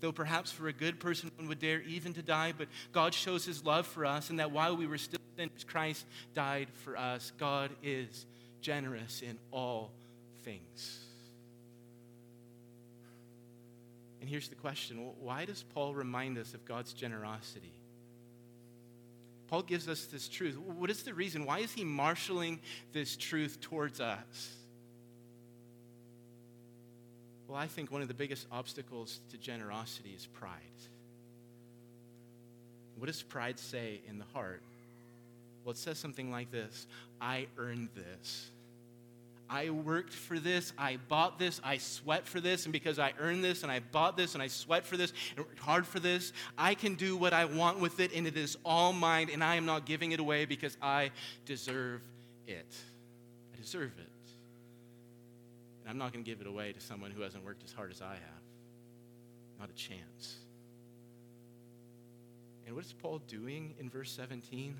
though 0.00 0.12
perhaps 0.12 0.50
for 0.50 0.68
a 0.68 0.72
good 0.72 1.00
person 1.00 1.30
one 1.36 1.48
would 1.48 1.60
dare 1.60 1.80
even 1.82 2.12
to 2.14 2.22
die. 2.22 2.52
But 2.56 2.68
God 2.92 3.14
shows 3.14 3.44
his 3.44 3.64
love 3.64 3.86
for 3.86 4.04
us, 4.04 4.30
and 4.30 4.38
that 4.38 4.50
while 4.50 4.76
we 4.76 4.86
were 4.86 4.98
still 4.98 5.20
sinners, 5.36 5.64
Christ 5.64 6.06
died 6.34 6.68
for 6.84 6.96
us. 6.96 7.32
God 7.38 7.70
is 7.82 8.26
generous 8.60 9.22
in 9.22 9.38
all 9.50 9.90
things. 10.44 11.00
And 14.20 14.28
here's 14.28 14.48
the 14.48 14.54
question 14.54 14.98
why 15.20 15.44
does 15.44 15.64
Paul 15.74 15.94
remind 15.94 16.38
us 16.38 16.54
of 16.54 16.64
God's 16.64 16.92
generosity? 16.92 17.72
Paul 19.48 19.62
gives 19.62 19.88
us 19.88 20.04
this 20.04 20.28
truth. 20.28 20.56
What 20.58 20.90
is 20.90 21.02
the 21.02 21.12
reason? 21.12 21.44
Why 21.44 21.58
is 21.58 21.72
he 21.72 21.82
marshaling 21.82 22.60
this 22.92 23.16
truth 23.16 23.60
towards 23.60 24.00
us? 24.00 24.54
Well, 27.50 27.58
I 27.58 27.66
think 27.66 27.90
one 27.90 28.00
of 28.00 28.06
the 28.06 28.14
biggest 28.14 28.46
obstacles 28.52 29.18
to 29.30 29.36
generosity 29.36 30.10
is 30.10 30.24
pride. 30.24 30.52
What 32.96 33.06
does 33.08 33.24
pride 33.24 33.58
say 33.58 34.02
in 34.08 34.18
the 34.20 34.24
heart? 34.32 34.62
Well, 35.64 35.72
it 35.72 35.76
says 35.76 35.98
something 35.98 36.30
like 36.30 36.52
this 36.52 36.86
I 37.20 37.48
earned 37.58 37.88
this. 37.96 38.50
I 39.48 39.70
worked 39.70 40.12
for 40.12 40.38
this, 40.38 40.72
I 40.78 40.98
bought 41.08 41.40
this, 41.40 41.60
I 41.64 41.78
sweat 41.78 42.24
for 42.24 42.40
this, 42.40 42.66
and 42.66 42.72
because 42.72 43.00
I 43.00 43.14
earned 43.18 43.42
this 43.42 43.64
and 43.64 43.72
I 43.72 43.80
bought 43.80 44.16
this 44.16 44.34
and 44.34 44.42
I 44.44 44.46
sweat 44.46 44.86
for 44.86 44.96
this 44.96 45.12
and 45.36 45.44
worked 45.44 45.58
hard 45.58 45.88
for 45.88 45.98
this, 45.98 46.32
I 46.56 46.76
can 46.76 46.94
do 46.94 47.16
what 47.16 47.32
I 47.32 47.46
want 47.46 47.80
with 47.80 47.98
it, 47.98 48.12
and 48.14 48.28
it 48.28 48.36
is 48.36 48.56
all 48.64 48.92
mine, 48.92 49.28
and 49.32 49.42
I 49.42 49.56
am 49.56 49.66
not 49.66 49.86
giving 49.86 50.12
it 50.12 50.20
away 50.20 50.44
because 50.44 50.76
I 50.80 51.10
deserve 51.46 52.00
it. 52.46 52.76
I 53.52 53.60
deserve 53.60 53.90
it. 53.98 54.09
I'm 55.90 55.98
not 55.98 56.12
going 56.12 56.24
to 56.24 56.30
give 56.30 56.40
it 56.40 56.46
away 56.46 56.72
to 56.72 56.80
someone 56.80 57.10
who 57.10 57.22
hasn't 57.22 57.44
worked 57.44 57.64
as 57.64 57.72
hard 57.72 57.90
as 57.90 58.00
I 58.00 58.12
have. 58.12 58.42
Not 59.58 59.70
a 59.70 59.72
chance. 59.72 60.36
And 62.64 62.76
what 62.76 62.84
is 62.84 62.92
Paul 62.92 63.18
doing 63.26 63.74
in 63.80 63.90
verse 63.90 64.12
17? 64.12 64.76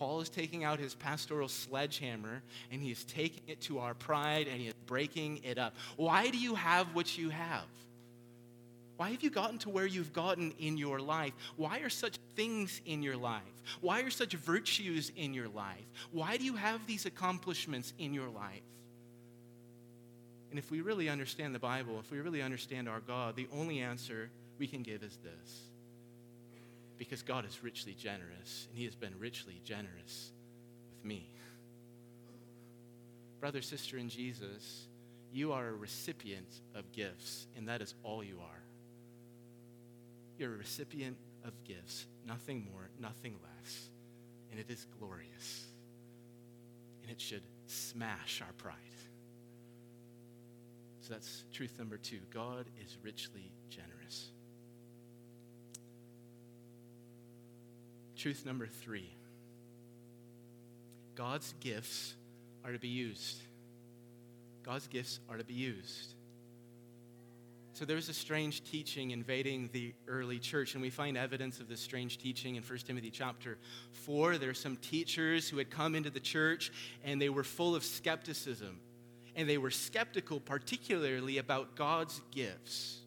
Paul 0.00 0.20
is 0.20 0.28
taking 0.28 0.64
out 0.64 0.80
his 0.80 0.96
pastoral 0.96 1.46
sledgehammer 1.46 2.42
and 2.72 2.82
he 2.82 2.90
is 2.90 3.04
taking 3.04 3.44
it 3.46 3.60
to 3.62 3.78
our 3.78 3.94
pride 3.94 4.48
and 4.48 4.60
he 4.60 4.66
is 4.66 4.74
breaking 4.84 5.40
it 5.44 5.58
up. 5.58 5.76
Why 5.96 6.28
do 6.28 6.38
you 6.38 6.56
have 6.56 6.88
what 6.96 7.16
you 7.16 7.30
have? 7.30 7.66
Why 8.96 9.10
have 9.10 9.22
you 9.22 9.30
gotten 9.30 9.58
to 9.58 9.70
where 9.70 9.86
you've 9.86 10.12
gotten 10.12 10.54
in 10.58 10.76
your 10.76 10.98
life? 10.98 11.34
Why 11.54 11.78
are 11.78 11.88
such 11.88 12.16
things 12.34 12.80
in 12.84 13.00
your 13.00 13.16
life? 13.16 13.42
Why 13.80 14.00
are 14.00 14.10
such 14.10 14.32
virtues 14.32 15.12
in 15.14 15.34
your 15.34 15.48
life? 15.48 15.86
Why 16.10 16.36
do 16.36 16.44
you 16.44 16.56
have 16.56 16.84
these 16.88 17.06
accomplishments 17.06 17.92
in 17.96 18.12
your 18.12 18.28
life? 18.28 18.62
And 20.56 20.64
if 20.64 20.70
we 20.70 20.80
really 20.80 21.10
understand 21.10 21.54
the 21.54 21.58
Bible, 21.58 22.00
if 22.00 22.10
we 22.10 22.18
really 22.18 22.40
understand 22.40 22.88
our 22.88 23.00
God, 23.00 23.36
the 23.36 23.46
only 23.52 23.80
answer 23.80 24.30
we 24.58 24.66
can 24.66 24.82
give 24.82 25.02
is 25.02 25.18
this 25.22 25.60
because 26.96 27.20
God 27.20 27.44
is 27.44 27.62
richly 27.62 27.92
generous, 27.92 28.66
and 28.70 28.78
He 28.78 28.86
has 28.86 28.94
been 28.94 29.12
richly 29.18 29.60
generous 29.66 30.32
with 30.88 31.04
me. 31.04 31.28
Brother, 33.38 33.60
sister 33.60 33.98
in 33.98 34.08
Jesus, 34.08 34.86
you 35.30 35.52
are 35.52 35.68
a 35.68 35.74
recipient 35.74 36.48
of 36.74 36.90
gifts, 36.90 37.48
and 37.54 37.68
that 37.68 37.82
is 37.82 37.92
all 38.02 38.24
you 38.24 38.38
are. 38.40 38.62
You're 40.38 40.54
a 40.54 40.56
recipient 40.56 41.18
of 41.44 41.52
gifts, 41.64 42.06
nothing 42.26 42.66
more, 42.72 42.88
nothing 42.98 43.34
less, 43.42 43.90
and 44.50 44.58
it 44.58 44.70
is 44.70 44.86
glorious. 44.98 45.66
And 47.02 47.10
it 47.10 47.20
should 47.20 47.42
smash 47.66 48.40
our 48.40 48.54
pride. 48.54 48.85
So 51.06 51.14
that's 51.14 51.44
truth 51.52 51.78
number 51.78 51.98
two 51.98 52.18
God 52.34 52.66
is 52.84 52.96
richly 53.00 53.52
generous. 53.70 54.30
Truth 58.16 58.44
number 58.44 58.66
three 58.66 59.12
God's 61.14 61.54
gifts 61.60 62.16
are 62.64 62.72
to 62.72 62.78
be 62.80 62.88
used. 62.88 63.38
God's 64.64 64.88
gifts 64.88 65.20
are 65.30 65.36
to 65.36 65.44
be 65.44 65.54
used. 65.54 66.14
So 67.74 67.84
there 67.84 67.94
was 67.94 68.08
a 68.08 68.14
strange 68.14 68.64
teaching 68.64 69.12
invading 69.12 69.70
the 69.72 69.94
early 70.08 70.40
church, 70.40 70.74
and 70.74 70.82
we 70.82 70.90
find 70.90 71.16
evidence 71.16 71.60
of 71.60 71.68
this 71.68 71.78
strange 71.78 72.18
teaching 72.18 72.56
in 72.56 72.64
1 72.64 72.78
Timothy 72.78 73.10
chapter 73.10 73.58
4. 73.92 74.38
There 74.38 74.50
are 74.50 74.54
some 74.54 74.76
teachers 74.76 75.48
who 75.48 75.58
had 75.58 75.70
come 75.70 75.94
into 75.94 76.10
the 76.10 76.18
church, 76.18 76.72
and 77.04 77.22
they 77.22 77.28
were 77.28 77.44
full 77.44 77.76
of 77.76 77.84
skepticism. 77.84 78.80
And 79.36 79.48
they 79.48 79.58
were 79.58 79.70
skeptical, 79.70 80.40
particularly 80.40 81.38
about 81.38 81.76
God's 81.76 82.20
gifts. 82.32 82.98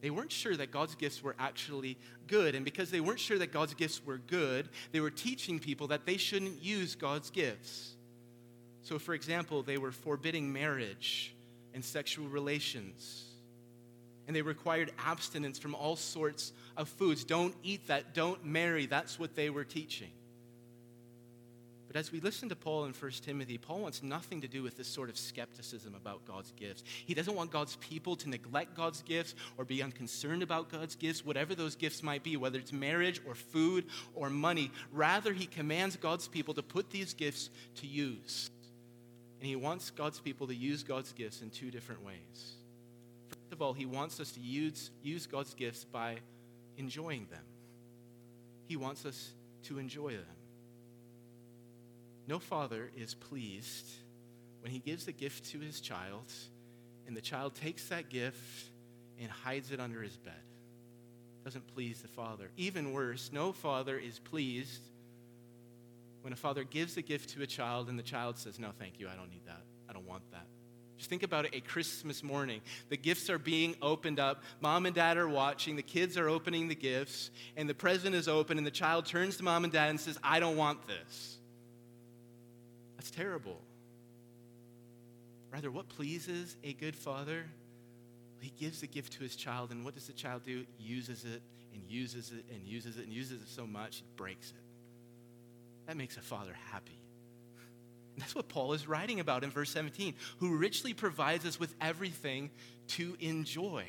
They 0.00 0.10
weren't 0.10 0.32
sure 0.32 0.56
that 0.56 0.70
God's 0.70 0.94
gifts 0.94 1.22
were 1.22 1.36
actually 1.38 1.96
good. 2.26 2.54
And 2.54 2.64
because 2.64 2.90
they 2.90 3.00
weren't 3.00 3.20
sure 3.20 3.38
that 3.38 3.52
God's 3.52 3.74
gifts 3.74 4.04
were 4.04 4.18
good, 4.18 4.68
they 4.92 5.00
were 5.00 5.10
teaching 5.10 5.58
people 5.58 5.86
that 5.88 6.06
they 6.06 6.16
shouldn't 6.16 6.62
use 6.62 6.94
God's 6.94 7.30
gifts. 7.30 7.94
So, 8.82 8.98
for 8.98 9.14
example, 9.14 9.62
they 9.62 9.78
were 9.78 9.92
forbidding 9.92 10.52
marriage 10.52 11.34
and 11.72 11.84
sexual 11.84 12.26
relations. 12.28 13.24
And 14.26 14.34
they 14.36 14.42
required 14.42 14.92
abstinence 14.98 15.58
from 15.58 15.74
all 15.74 15.96
sorts 15.96 16.52
of 16.76 16.88
foods. 16.88 17.24
Don't 17.24 17.54
eat 17.62 17.86
that. 17.86 18.14
Don't 18.14 18.44
marry. 18.44 18.86
That's 18.86 19.18
what 19.18 19.34
they 19.34 19.50
were 19.50 19.64
teaching. 19.64 20.10
But 21.94 22.00
as 22.00 22.10
we 22.10 22.18
listen 22.18 22.48
to 22.48 22.56
Paul 22.56 22.86
in 22.86 22.92
1 22.92 23.10
Timothy, 23.22 23.56
Paul 23.56 23.78
wants 23.78 24.02
nothing 24.02 24.40
to 24.40 24.48
do 24.48 24.64
with 24.64 24.76
this 24.76 24.88
sort 24.88 25.08
of 25.08 25.16
skepticism 25.16 25.94
about 25.94 26.24
God's 26.24 26.50
gifts. 26.56 26.82
He 27.06 27.14
doesn't 27.14 27.36
want 27.36 27.52
God's 27.52 27.76
people 27.76 28.16
to 28.16 28.28
neglect 28.28 28.74
God's 28.74 29.00
gifts 29.02 29.36
or 29.56 29.64
be 29.64 29.80
unconcerned 29.80 30.42
about 30.42 30.72
God's 30.72 30.96
gifts, 30.96 31.24
whatever 31.24 31.54
those 31.54 31.76
gifts 31.76 32.02
might 32.02 32.24
be, 32.24 32.36
whether 32.36 32.58
it's 32.58 32.72
marriage 32.72 33.20
or 33.24 33.36
food 33.36 33.84
or 34.16 34.28
money. 34.28 34.72
Rather, 34.90 35.32
he 35.32 35.46
commands 35.46 35.94
God's 35.94 36.26
people 36.26 36.52
to 36.54 36.64
put 36.64 36.90
these 36.90 37.14
gifts 37.14 37.48
to 37.76 37.86
use. 37.86 38.50
And 39.38 39.46
he 39.46 39.54
wants 39.54 39.90
God's 39.90 40.18
people 40.18 40.48
to 40.48 40.54
use 40.54 40.82
God's 40.82 41.12
gifts 41.12 41.42
in 41.42 41.50
two 41.50 41.70
different 41.70 42.04
ways. 42.04 42.56
First 43.28 43.52
of 43.52 43.62
all, 43.62 43.72
he 43.72 43.86
wants 43.86 44.18
us 44.18 44.32
to 44.32 44.40
use, 44.40 44.90
use 45.04 45.28
God's 45.28 45.54
gifts 45.54 45.84
by 45.84 46.16
enjoying 46.76 47.28
them. 47.30 47.44
He 48.66 48.74
wants 48.74 49.06
us 49.06 49.30
to 49.68 49.78
enjoy 49.78 50.10
them. 50.10 50.26
No 52.26 52.38
father 52.38 52.90
is 52.96 53.14
pleased 53.14 53.86
when 54.60 54.72
he 54.72 54.78
gives 54.78 55.06
a 55.08 55.12
gift 55.12 55.50
to 55.50 55.60
his 55.60 55.80
child 55.80 56.32
and 57.06 57.16
the 57.16 57.20
child 57.20 57.54
takes 57.54 57.88
that 57.88 58.08
gift 58.08 58.70
and 59.20 59.30
hides 59.30 59.70
it 59.70 59.80
under 59.80 60.02
his 60.02 60.16
bed. 60.16 60.32
Doesn't 61.44 61.66
please 61.74 62.00
the 62.00 62.08
father. 62.08 62.50
Even 62.56 62.92
worse, 62.92 63.30
no 63.32 63.52
father 63.52 63.98
is 63.98 64.18
pleased 64.18 64.80
when 66.22 66.32
a 66.32 66.36
father 66.36 66.64
gives 66.64 66.96
a 66.96 67.02
gift 67.02 67.30
to 67.30 67.42
a 67.42 67.46
child 67.46 67.90
and 67.90 67.98
the 67.98 68.02
child 68.02 68.38
says, 68.38 68.58
No, 68.58 68.70
thank 68.78 68.98
you, 68.98 69.08
I 69.08 69.14
don't 69.14 69.30
need 69.30 69.44
that. 69.46 69.60
I 69.88 69.92
don't 69.92 70.06
want 70.06 70.22
that. 70.32 70.46
Just 70.96 71.10
think 71.10 71.22
about 71.22 71.44
it 71.44 71.54
a 71.54 71.60
Christmas 71.60 72.22
morning. 72.22 72.62
The 72.88 72.96
gifts 72.96 73.28
are 73.28 73.38
being 73.38 73.74
opened 73.82 74.18
up. 74.18 74.42
Mom 74.60 74.86
and 74.86 74.94
dad 74.94 75.18
are 75.18 75.28
watching. 75.28 75.76
The 75.76 75.82
kids 75.82 76.16
are 76.16 76.28
opening 76.28 76.68
the 76.68 76.74
gifts. 76.74 77.30
And 77.56 77.68
the 77.68 77.74
present 77.74 78.14
is 78.14 78.28
open. 78.28 78.58
And 78.58 78.66
the 78.66 78.70
child 78.70 79.04
turns 79.04 79.36
to 79.38 79.42
mom 79.42 79.64
and 79.64 79.72
dad 79.72 79.90
and 79.90 80.00
says, 80.00 80.18
I 80.22 80.40
don't 80.40 80.56
want 80.56 80.86
this. 80.86 81.38
That's 83.04 83.14
terrible. 83.14 83.60
Rather, 85.52 85.70
what 85.70 85.90
pleases 85.90 86.56
a 86.64 86.72
good 86.72 86.96
father? 86.96 87.44
He 88.40 88.50
gives 88.58 88.80
the 88.80 88.86
gift 88.86 89.12
to 89.14 89.18
his 89.22 89.36
child. 89.36 89.72
And 89.72 89.84
what 89.84 89.92
does 89.92 90.06
the 90.06 90.14
child 90.14 90.44
do? 90.46 90.64
Uses 90.78 91.26
it 91.26 91.42
and 91.74 91.82
uses 91.86 92.32
it 92.32 92.46
and 92.50 92.66
uses 92.66 92.96
it 92.96 93.04
and 93.04 93.12
uses 93.12 93.42
it 93.42 93.48
so 93.48 93.66
much, 93.66 93.98
it 93.98 94.16
breaks 94.16 94.48
it. 94.52 95.86
That 95.86 95.98
makes 95.98 96.16
a 96.16 96.22
father 96.22 96.54
happy. 96.72 96.98
And 98.14 98.22
that's 98.22 98.34
what 98.34 98.48
Paul 98.48 98.72
is 98.72 98.88
writing 98.88 99.20
about 99.20 99.44
in 99.44 99.50
verse 99.50 99.68
17, 99.68 100.14
who 100.38 100.56
richly 100.56 100.94
provides 100.94 101.44
us 101.44 101.60
with 101.60 101.74
everything 101.82 102.48
to 102.88 103.18
enjoy. 103.20 103.84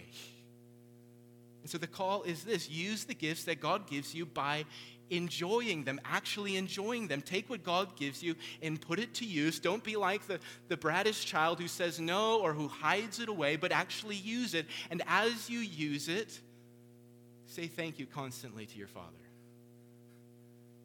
And 1.61 1.69
so 1.69 1.77
the 1.77 1.87
call 1.87 2.23
is 2.23 2.43
this 2.43 2.69
use 2.69 3.05
the 3.05 3.15
gifts 3.15 3.45
that 3.45 3.61
God 3.61 3.89
gives 3.89 4.13
you 4.13 4.25
by 4.25 4.65
enjoying 5.09 5.83
them, 5.83 5.99
actually 6.05 6.57
enjoying 6.57 7.07
them. 7.07 7.21
Take 7.21 7.49
what 7.49 7.63
God 7.63 7.95
gives 7.95 8.23
you 8.23 8.35
and 8.61 8.79
put 8.79 8.99
it 8.99 9.13
to 9.15 9.25
use. 9.25 9.59
Don't 9.59 9.83
be 9.83 9.95
like 9.95 10.25
the, 10.27 10.39
the 10.67 10.77
brattish 10.77 11.25
child 11.25 11.59
who 11.59 11.67
says 11.67 11.99
no 11.99 12.39
or 12.39 12.53
who 12.53 12.67
hides 12.67 13.19
it 13.19 13.29
away, 13.29 13.55
but 13.55 13.71
actually 13.71 14.15
use 14.15 14.53
it. 14.53 14.65
And 14.89 15.01
as 15.07 15.49
you 15.49 15.59
use 15.59 16.07
it, 16.07 16.39
say 17.47 17.67
thank 17.67 17.99
you 17.99 18.05
constantly 18.05 18.65
to 18.65 18.77
your 18.77 18.87
Father. 18.87 19.07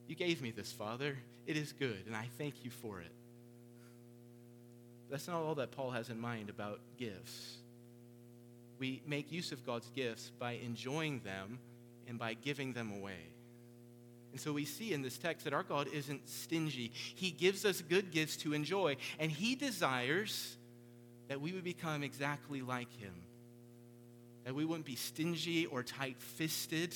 You 0.06 0.16
gave 0.16 0.42
me 0.42 0.50
this, 0.50 0.72
Father. 0.72 1.16
It 1.46 1.56
is 1.56 1.72
good, 1.72 2.02
and 2.06 2.14
I 2.14 2.28
thank 2.36 2.64
you 2.64 2.70
for 2.70 3.00
it. 3.00 3.12
That's 5.10 5.26
not 5.26 5.42
all 5.42 5.56
that 5.56 5.72
Paul 5.72 5.90
has 5.90 6.10
in 6.10 6.20
mind 6.20 6.50
about 6.50 6.80
gifts. 6.96 7.56
We 8.78 9.02
make 9.06 9.32
use 9.32 9.52
of 9.52 9.66
God's 9.66 9.90
gifts 9.90 10.30
by 10.38 10.52
enjoying 10.52 11.20
them 11.20 11.58
and 12.08 12.18
by 12.18 12.34
giving 12.34 12.72
them 12.72 12.92
away. 12.92 13.18
And 14.32 14.40
so 14.40 14.52
we 14.52 14.64
see 14.64 14.92
in 14.92 15.02
this 15.02 15.18
text 15.18 15.44
that 15.44 15.52
our 15.52 15.62
God 15.62 15.88
isn't 15.92 16.28
stingy. 16.28 16.92
He 16.94 17.30
gives 17.30 17.64
us 17.64 17.80
good 17.80 18.10
gifts 18.10 18.36
to 18.38 18.52
enjoy, 18.52 18.96
and 19.18 19.30
He 19.30 19.54
desires 19.54 20.56
that 21.28 21.40
we 21.40 21.52
would 21.52 21.64
become 21.64 22.02
exactly 22.02 22.62
like 22.62 22.92
Him. 22.98 23.14
That 24.44 24.54
we 24.54 24.64
wouldn't 24.64 24.86
be 24.86 24.96
stingy 24.96 25.66
or 25.66 25.82
tight 25.82 26.16
fisted, 26.20 26.94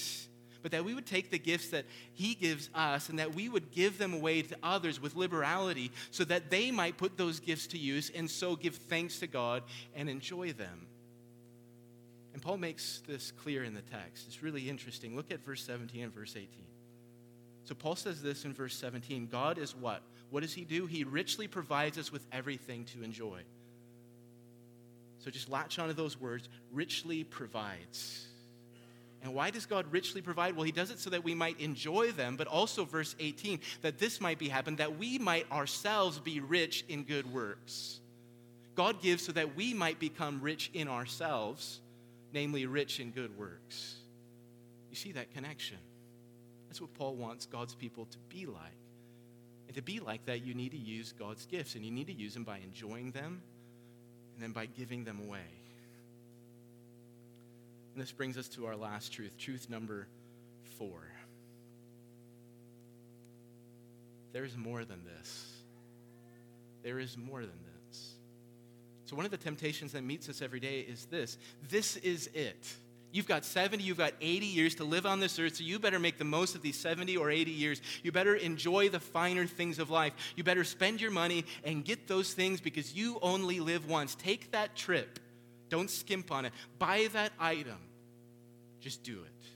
but 0.63 0.73
that 0.73 0.85
we 0.85 0.95
would 0.95 1.07
take 1.07 1.31
the 1.31 1.39
gifts 1.39 1.71
that 1.71 1.85
He 2.15 2.35
gives 2.35 2.71
us 2.75 3.09
and 3.09 3.19
that 3.19 3.35
we 3.35 3.49
would 3.49 3.71
give 3.71 3.99
them 3.99 4.15
away 4.15 4.43
to 4.43 4.57
others 4.63 5.01
with 5.01 5.17
liberality 5.17 5.91
so 6.11 6.25
that 6.25 6.51
they 6.51 6.71
might 6.71 6.97
put 6.97 7.19
those 7.19 7.41
gifts 7.41 7.67
to 7.69 7.79
use 7.79 8.11
and 8.15 8.31
so 8.31 8.57
give 8.57 8.77
thanks 8.77 9.19
to 9.19 9.27
God 9.27 9.63
and 9.95 10.09
enjoy 10.09 10.53
them. 10.53 10.87
And 12.33 12.43
Paul 12.43 12.57
makes 12.57 13.03
this 13.07 13.31
clear 13.31 13.63
in 13.63 13.75
the 13.75 13.83
text. 13.83 14.25
It's 14.27 14.43
really 14.43 14.69
interesting. 14.69 15.15
Look 15.15 15.31
at 15.31 15.45
verse 15.45 15.63
17 15.63 16.03
and 16.03 16.13
verse 16.13 16.35
18. 16.35 16.49
So 17.65 17.75
Paul 17.75 17.97
says 17.97 18.23
this 18.23 18.45
in 18.45 18.53
verse 18.53 18.77
17 18.77 19.29
God 19.31 19.59
is 19.59 19.75
what? 19.75 20.03
What 20.31 20.43
does 20.43 20.55
he 20.55 20.65
do? 20.65 20.87
He 20.87 21.05
richly 21.05 21.49
provides 21.49 21.99
us 21.99 22.13
with 22.13 22.27
everything 22.33 22.85
to 22.87 23.03
enjoy. 23.03 23.41
So 25.21 25.31
just 25.31 25.49
latch 25.49 25.79
onto 25.79 25.95
those 25.95 26.21
words 26.21 26.49
richly 26.73 27.25
provides. 27.25 28.27
And 29.23 29.33
why 29.33 29.49
does 29.49 29.65
God 29.65 29.87
richly 29.91 30.21
provide? 30.21 30.55
Well, 30.55 30.65
He 30.65 30.73
does 30.73 30.91
it 30.91 30.99
so 30.99 31.09
that 31.09 31.25
we 31.25 31.35
might 31.35 31.59
enjoy 31.59 32.13
them, 32.13 32.37
but 32.37 32.47
also, 32.47 32.85
verse 32.85 33.17
18, 33.19 33.59
that 33.81 33.99
this 33.99 34.21
might 34.21 34.39
be 34.39 34.51
happen, 34.51 34.77
that 34.77 34.99
we 34.99 35.19
might 35.19 35.51
ourselves 35.51 36.19
be 36.19 36.41
rich 36.41 36.85
in 36.91 37.05
good 37.05 37.33
works. 37.33 38.01
God 38.75 39.01
gives 39.01 39.25
so 39.25 39.33
that 39.33 39.57
we 39.57 39.73
might 39.73 39.99
become 39.99 40.43
rich 40.43 40.71
in 40.75 40.89
ourselves, 40.89 41.81
namely, 42.35 42.67
rich 42.67 43.01
in 43.01 43.13
good 43.13 43.39
works. 43.39 43.95
You 44.91 44.97
see 44.97 45.13
that 45.13 45.33
connection? 45.33 45.79
That's 46.75 46.81
what 46.81 46.95
Paul 46.95 47.15
wants 47.15 47.47
God's 47.47 47.73
people 47.73 48.07
to 48.07 48.19
be 48.29 48.47
like. 48.47 48.59
And 49.69 49.77
to 49.77 49.81
be 49.81 50.01
like 50.01 50.27
that, 50.27 50.45
you 50.45 50.55
need 50.55 50.73
to 50.73 50.77
use 50.77 51.13
God's 51.13 51.47
gifts, 51.47 51.77
and 51.77 51.85
you 51.85 51.93
need 51.93 52.09
to 52.09 52.13
use 52.13 52.35
them 52.35 52.43
by 52.43 52.59
enjoying 52.59 53.13
them 53.13 53.43
and 54.35 54.43
then 54.43 54.51
by 54.51 54.67
giving 54.67 55.05
them 55.05 55.21
away. 55.25 55.47
And 57.93 58.03
this 58.03 58.11
brings 58.11 58.37
us 58.37 58.49
to 58.49 58.67
our 58.67 58.75
last 58.75 59.13
truth, 59.13 59.39
truth 59.39 59.71
number 59.71 60.09
four. 60.77 60.99
There 64.33 64.45
is 64.45 64.57
more 64.57 64.85
than 64.85 65.01
this. 65.05 65.53
There 66.83 66.99
is 66.99 67.17
more 67.17 67.43
than 67.43 67.61
this. 67.89 68.15
So, 69.05 69.15
one 69.15 69.25
of 69.25 69.31
the 69.31 69.37
temptations 69.37 69.93
that 69.93 70.03
meets 70.03 70.29
us 70.29 70.43
every 70.43 70.59
day 70.59 70.81
is 70.81 71.05
this 71.05 71.39
this 71.71 71.97
is 71.99 72.29
it. 72.35 72.75
You've 73.15 73.29
got 73.29 73.45
70, 73.45 73.85
you've 73.85 73.97
got 73.97 74.13
80 74.21 74.45
years 74.45 74.75
to 74.75 74.85
live 74.85 75.07
on 75.07 75.21
this 75.21 75.39
earth, 75.39 75.55
so 75.55 75.63
you 75.63 75.79
better 75.79 76.01
make 76.01 76.19
the 76.19 76.25
most 76.25 76.57
of 76.57 76.63
these 76.63 76.77
70 76.77 77.17
or 77.17 77.31
80 77.31 77.53
years. 77.53 77.81
You 78.03 78.11
better 78.11 78.35
enjoy 78.35 78.89
the 78.89 78.99
finer 78.99 79.47
things 79.47 79.79
of 79.79 79.89
life. 79.89 80.15
You 80.35 80.43
better 80.43 80.65
spend 80.65 81.01
your 81.01 81.13
money 81.13 81.45
and 81.63 81.85
get 81.85 82.09
those 82.09 82.35
things 82.35 82.61
because 82.61 82.93
you 82.93 83.21
only 83.23 83.61
live 83.61 83.89
once. 83.89 84.17
Take 84.17 84.51
that 84.51 84.75
trip. 84.75 85.21
Don't 85.69 85.89
skimp 85.89 86.33
on 86.33 86.45
it. 86.45 86.53
Buy 86.81 87.09
that 87.13 87.31
item. 87.39 87.79
Just 88.81 89.05
do 89.05 89.13
it. 89.13 89.47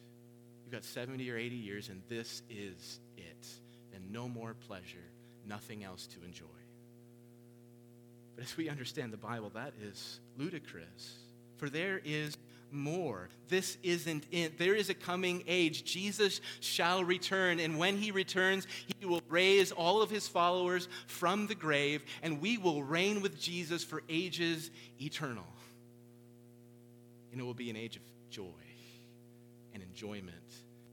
You've 0.65 0.73
got 0.73 0.85
70 0.85 1.29
or 1.29 1.37
80 1.37 1.57
years, 1.57 1.89
and 1.89 2.01
this 2.09 2.43
is 2.49 3.01
it. 3.17 3.47
And 3.93 4.13
no 4.13 4.29
more 4.29 4.55
pleasure, 4.69 5.05
nothing 5.45 5.83
else 5.83 6.07
to 6.07 6.25
enjoy. 6.25 6.45
But 8.37 8.45
as 8.45 8.57
we 8.57 8.69
understand 8.69 9.13
the 9.13 9.17
Bible, 9.17 9.51
that 9.57 9.73
is 9.83 10.21
ludicrous. 10.37 11.17
For 11.57 11.69
there 11.69 12.01
is 12.05 12.37
more. 12.73 13.29
This 13.49 13.79
isn't 13.83 14.25
it. 14.31 14.59
There 14.59 14.75
is 14.75 14.91
a 14.91 14.95
coming 14.95 15.45
age. 15.47 15.85
Jesus 15.85 16.41
shall 16.61 17.05
return, 17.05 17.61
and 17.61 17.79
when 17.79 17.97
he 17.97 18.11
returns, 18.11 18.67
he 18.99 19.07
will 19.07 19.23
raise 19.29 19.73
all 19.73 20.03
of 20.03 20.11
his 20.11 20.29
followers 20.29 20.89
from 21.07 21.47
the 21.47 21.55
grave, 21.55 22.03
and 22.23 22.41
we 22.41 22.59
will 22.59 22.83
reign 22.83 23.23
with 23.23 23.41
Jesus 23.41 23.85
for 23.85 24.03
ages 24.09 24.71
eternal. 25.01 25.47
And 27.33 27.41
it 27.41 27.45
will 27.45 27.55
be 27.55 27.71
an 27.71 27.77
age 27.77 27.97
of 27.97 28.03
joy 28.31 28.45
and 29.75 29.83
enjoyment, 29.83 30.35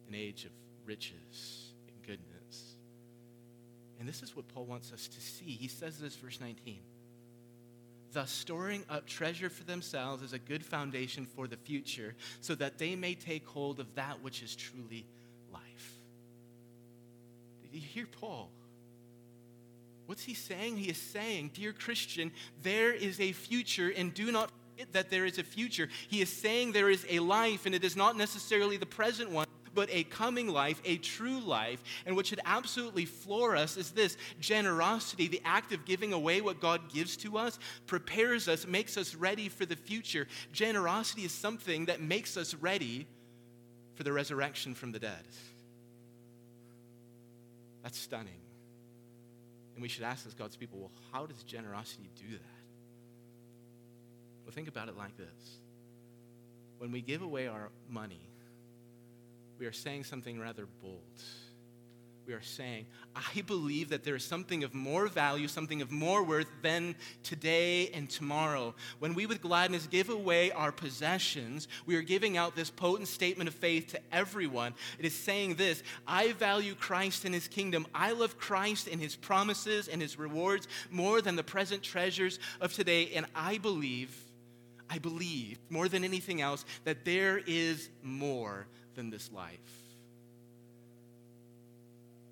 an 0.07 0.15
age 0.15 0.45
of 0.45 0.51
riches 0.85 1.73
and 1.87 1.95
goodness. 2.05 2.75
And 3.99 4.07
this 4.07 4.21
is 4.21 4.35
what 4.35 4.47
Paul 4.49 4.65
wants 4.65 4.91
us 4.91 5.07
to 5.07 5.21
see. 5.21 5.45
He 5.45 5.67
says 5.67 5.97
this, 5.99 6.15
verse 6.15 6.39
19. 6.39 6.79
Thus, 8.15 8.31
storing 8.31 8.85
up 8.89 9.05
treasure 9.05 9.49
for 9.49 9.65
themselves 9.65 10.23
as 10.23 10.31
a 10.31 10.39
good 10.39 10.63
foundation 10.63 11.25
for 11.25 11.47
the 11.49 11.57
future, 11.57 12.15
so 12.39 12.55
that 12.55 12.77
they 12.77 12.95
may 12.95 13.13
take 13.13 13.45
hold 13.45 13.81
of 13.81 13.93
that 13.95 14.23
which 14.23 14.41
is 14.41 14.55
truly 14.55 15.05
life. 15.51 15.97
Did 17.61 17.73
you 17.73 17.81
hear 17.81 18.05
Paul? 18.05 18.49
What's 20.05 20.23
he 20.23 20.33
saying? 20.33 20.77
He 20.77 20.89
is 20.89 20.97
saying, 20.97 21.51
Dear 21.55 21.73
Christian, 21.73 22.31
there 22.63 22.93
is 22.93 23.19
a 23.19 23.33
future, 23.33 23.91
and 23.93 24.13
do 24.13 24.31
not 24.31 24.49
that 24.93 25.09
there 25.09 25.25
is 25.25 25.37
a 25.37 25.43
future. 25.43 25.89
He 26.07 26.21
is 26.21 26.29
saying 26.29 26.71
there 26.71 26.89
is 26.89 27.05
a 27.09 27.19
life, 27.19 27.65
and 27.65 27.75
it 27.75 27.83
is 27.83 27.97
not 27.97 28.15
necessarily 28.15 28.77
the 28.77 28.85
present 28.85 29.29
one, 29.29 29.44
but 29.75 29.89
a 29.91 30.05
coming 30.05 30.47
life, 30.47 30.81
a 30.85 30.97
true 30.97 31.39
life. 31.39 31.83
And 32.05 32.15
what 32.15 32.25
should 32.25 32.39
absolutely 32.45 33.05
floor 33.05 33.55
us 33.55 33.77
is 33.77 33.91
this 33.91 34.17
generosity, 34.39 35.27
the 35.27 35.41
act 35.45 35.73
of 35.73 35.85
giving 35.85 36.13
away 36.13 36.41
what 36.41 36.61
God 36.61 36.91
gives 36.91 37.17
to 37.17 37.37
us, 37.37 37.59
prepares 37.85 38.47
us, 38.47 38.65
makes 38.65 38.97
us 38.97 39.13
ready 39.13 39.49
for 39.49 39.65
the 39.65 39.75
future. 39.75 40.27
Generosity 40.51 41.25
is 41.25 41.31
something 41.31 41.85
that 41.85 42.01
makes 42.01 42.37
us 42.37 42.55
ready 42.55 43.05
for 43.95 44.03
the 44.03 44.13
resurrection 44.13 44.73
from 44.73 44.91
the 44.91 44.99
dead. 44.99 45.25
That's 47.83 47.99
stunning. 47.99 48.39
And 49.75 49.81
we 49.81 49.89
should 49.89 50.03
ask 50.03 50.25
as 50.25 50.33
God's 50.33 50.55
people, 50.55 50.79
well, 50.79 50.91
how 51.11 51.25
does 51.25 51.43
generosity 51.43 52.09
do 52.15 52.31
that? 52.31 52.63
Well, 54.45 54.53
think 54.53 54.67
about 54.67 54.87
it 54.89 54.97
like 54.97 55.17
this. 55.17 55.27
When 56.77 56.91
we 56.91 57.01
give 57.01 57.21
away 57.21 57.47
our 57.47 57.69
money, 57.89 58.21
we 59.59 59.65
are 59.65 59.71
saying 59.71 60.03
something 60.03 60.39
rather 60.39 60.65
bold 60.81 61.21
we 62.25 62.33
are 62.33 62.41
saying, 62.41 62.87
I 63.15 63.41
believe 63.41 63.89
that 63.89 64.03
there 64.03 64.15
is 64.15 64.23
something 64.23 64.63
of 64.63 64.73
more 64.73 65.07
value, 65.07 65.47
something 65.47 65.81
of 65.81 65.91
more 65.91 66.23
worth 66.23 66.47
than 66.61 66.95
today 67.23 67.89
and 67.89 68.09
tomorrow. 68.09 68.73
When 68.99 69.13
we 69.13 69.25
with 69.25 69.41
gladness 69.41 69.87
give 69.87 70.09
away 70.09 70.51
our 70.51 70.71
possessions, 70.71 71.67
we 71.85 71.95
are 71.95 72.01
giving 72.01 72.35
out 72.35 72.55
this 72.55 72.71
potent 72.71 73.07
statement 73.07 73.47
of 73.47 73.53
faith 73.53 73.87
to 73.87 73.99
everyone. 74.11 74.73
It 74.97 75.05
is 75.05 75.13
saying 75.13 75.55
this 75.55 75.83
I 76.07 76.31
value 76.33 76.73
Christ 76.73 77.25
and 77.25 77.33
his 77.33 77.47
kingdom. 77.47 77.85
I 77.93 78.11
love 78.11 78.37
Christ 78.37 78.87
and 78.87 78.99
his 78.99 79.15
promises 79.15 79.87
and 79.87 80.01
his 80.01 80.17
rewards 80.17 80.67
more 80.89 81.21
than 81.21 81.35
the 81.35 81.43
present 81.43 81.83
treasures 81.83 82.39
of 82.59 82.73
today. 82.73 83.11
And 83.15 83.27
I 83.35 83.59
believe, 83.59 84.15
I 84.89 84.97
believe 84.97 85.59
more 85.69 85.87
than 85.87 86.03
anything 86.03 86.41
else, 86.41 86.65
that 86.85 87.05
there 87.05 87.39
is 87.45 87.89
more 88.01 88.65
than 88.95 89.09
this 89.09 89.31
life. 89.31 89.59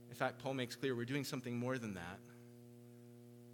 In 0.10 0.16
fact, 0.16 0.40
Paul 0.44 0.54
makes 0.54 0.76
clear 0.76 0.96
we're 0.96 1.06
doing 1.06 1.24
something 1.24 1.58
more 1.58 1.78
than 1.78 1.96
that. 1.96 2.20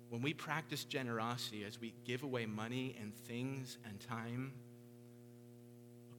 When 0.10 0.22
we 0.22 0.34
practice 0.34 0.84
generosity 0.84 1.64
as 1.64 1.80
we 1.80 1.94
give 2.04 2.24
away 2.24 2.46
money 2.46 2.96
and 3.00 3.14
things 3.14 3.78
and 3.88 4.00
time, 4.00 4.52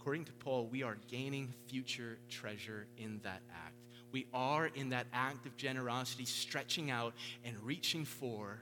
according 0.01 0.25
to 0.27 0.33
Paul, 0.33 0.67
we 0.67 0.83
are 0.83 0.97
gaining 1.11 1.53
future 1.67 2.17
treasure 2.31 2.87
in 2.97 3.21
that 3.23 3.43
act. 3.53 3.75
We 4.13 4.27
are 4.33 4.67
in 4.67 4.91
that 4.91 5.07
act 5.13 5.47
of 5.47 5.57
generosity 5.57 6.25
stretching 6.25 6.91
out 6.91 7.15
and 7.45 7.57
reaching 7.63 8.05
for 8.05 8.61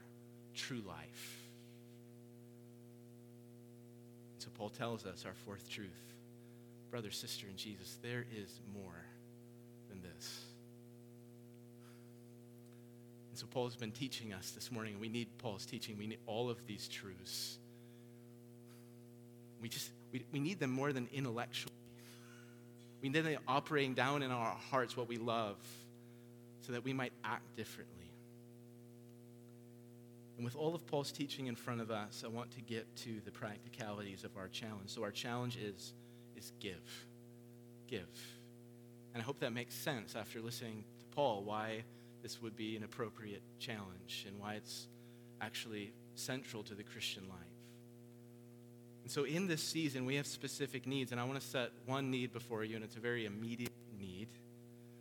true 0.55 0.81
life. 0.87 1.39
So 4.39 4.49
Paul 4.57 4.69
tells 4.69 5.05
us 5.05 5.25
our 5.25 5.33
fourth 5.45 5.69
truth. 5.69 6.08
Brother, 6.89 7.11
sister 7.11 7.47
in 7.47 7.55
Jesus, 7.55 7.97
there 8.01 8.25
is 8.35 8.59
more 8.73 9.05
than 9.89 10.01
this. 10.01 10.41
And 13.29 13.37
so 13.37 13.45
Paul's 13.47 13.75
been 13.75 13.91
teaching 13.91 14.33
us 14.33 14.51
this 14.51 14.71
morning, 14.71 14.93
and 14.93 15.01
we 15.01 15.09
need 15.09 15.27
Paul's 15.37 15.65
teaching. 15.65 15.97
We 15.97 16.07
need 16.07 16.19
all 16.25 16.49
of 16.49 16.65
these 16.65 16.87
truths. 16.87 17.57
We 19.61 19.69
just 19.69 19.91
we, 20.11 20.25
we 20.31 20.39
need 20.39 20.59
them 20.59 20.71
more 20.71 20.91
than 20.91 21.07
intellectually. 21.11 21.73
We 23.01 23.09
need 23.09 23.23
them 23.23 23.37
operating 23.47 23.93
down 23.93 24.23
in 24.23 24.31
our 24.31 24.55
hearts 24.71 24.97
what 24.97 25.07
we 25.07 25.17
love 25.17 25.57
so 26.61 26.73
that 26.73 26.83
we 26.83 26.93
might 26.93 27.13
act 27.23 27.55
differently. 27.55 27.95
And 30.37 30.45
with 30.45 30.55
all 30.55 30.73
of 30.73 30.85
Paul's 30.87 31.11
teaching 31.11 31.47
in 31.47 31.55
front 31.55 31.81
of 31.81 31.91
us, 31.91 32.23
I 32.25 32.29
want 32.29 32.51
to 32.51 32.61
get 32.61 32.95
to 32.97 33.19
the 33.25 33.31
practicalities 33.31 34.23
of 34.23 34.37
our 34.37 34.47
challenge. 34.47 34.89
So 34.89 35.03
our 35.03 35.11
challenge 35.11 35.57
is, 35.57 35.93
is 36.39 36.51
give. 36.59 37.05
Give. 37.87 38.07
And 39.13 39.21
I 39.21 39.25
hope 39.25 39.39
that 39.39 39.53
makes 39.53 39.75
sense 39.75 40.15
after 40.15 40.41
listening 40.41 40.83
to 40.99 41.05
Paul, 41.15 41.43
why 41.43 41.83
this 42.21 42.41
would 42.41 42.55
be 42.55 42.75
an 42.75 42.83
appropriate 42.83 43.41
challenge 43.59 44.25
and 44.27 44.39
why 44.39 44.55
it's 44.55 44.87
actually 45.41 45.91
central 46.15 46.63
to 46.63 46.75
the 46.75 46.83
Christian 46.83 47.23
life. 47.29 47.37
And 49.03 49.11
so, 49.11 49.23
in 49.23 49.47
this 49.47 49.63
season, 49.63 50.05
we 50.05 50.15
have 50.15 50.27
specific 50.27 50.85
needs, 50.85 51.11
and 51.11 51.19
I 51.19 51.23
want 51.23 51.39
to 51.39 51.45
set 51.45 51.71
one 51.85 52.11
need 52.11 52.31
before 52.31 52.63
you, 52.63 52.75
and 52.75 52.83
it's 52.83 52.95
a 52.95 52.99
very 52.99 53.25
immediate 53.25 53.71
need. 53.97 54.27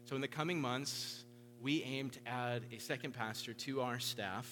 So, 0.05 0.15
in 0.15 0.23
the 0.23 0.29
coming 0.29 0.61
months, 0.61 1.25
we 1.61 1.83
aim 1.83 2.11
to 2.11 2.19
add 2.27 2.63
a 2.73 2.79
second 2.79 3.13
pastor 3.13 3.53
to 3.53 3.83
our 3.83 3.99
staff, 3.99 4.51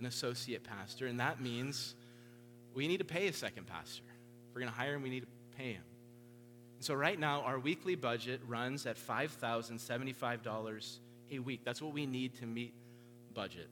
an 0.00 0.06
associate 0.06 0.64
pastor, 0.64 1.06
and 1.06 1.20
that 1.20 1.40
means 1.40 1.94
we 2.74 2.88
need 2.88 2.98
to 2.98 3.04
pay 3.04 3.28
a 3.28 3.32
second 3.32 3.66
pastor. 3.66 4.02
If 4.48 4.54
we're 4.54 4.60
going 4.60 4.72
to 4.72 4.78
hire 4.78 4.94
him, 4.94 5.02
we 5.02 5.10
need 5.10 5.20
to 5.20 5.56
pay 5.56 5.72
him. 5.72 5.82
So, 6.80 6.94
right 6.94 7.18
now, 7.18 7.42
our 7.42 7.58
weekly 7.58 7.94
budget 7.94 8.40
runs 8.46 8.86
at 8.86 8.96
$5,075 8.96 10.98
a 11.30 11.38
week. 11.38 11.60
That's 11.64 11.82
what 11.82 11.92
we 11.92 12.06
need 12.06 12.34
to 12.36 12.46
meet 12.46 12.72
budget. 13.34 13.68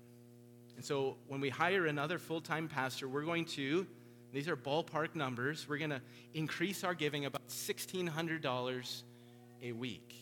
And 0.76 0.84
so 0.84 1.16
when 1.26 1.40
we 1.40 1.48
hire 1.48 1.86
another 1.86 2.18
full 2.18 2.40
time 2.40 2.68
pastor, 2.68 3.08
we're 3.08 3.24
going 3.24 3.46
to, 3.46 3.84
these 4.32 4.48
are 4.48 4.56
ballpark 4.56 5.16
numbers, 5.16 5.68
we're 5.68 5.78
going 5.78 5.90
to 5.90 6.00
increase 6.34 6.84
our 6.84 6.94
giving 6.94 7.24
about 7.24 7.48
$1,600 7.48 9.02
a 9.62 9.72
week. 9.72 10.14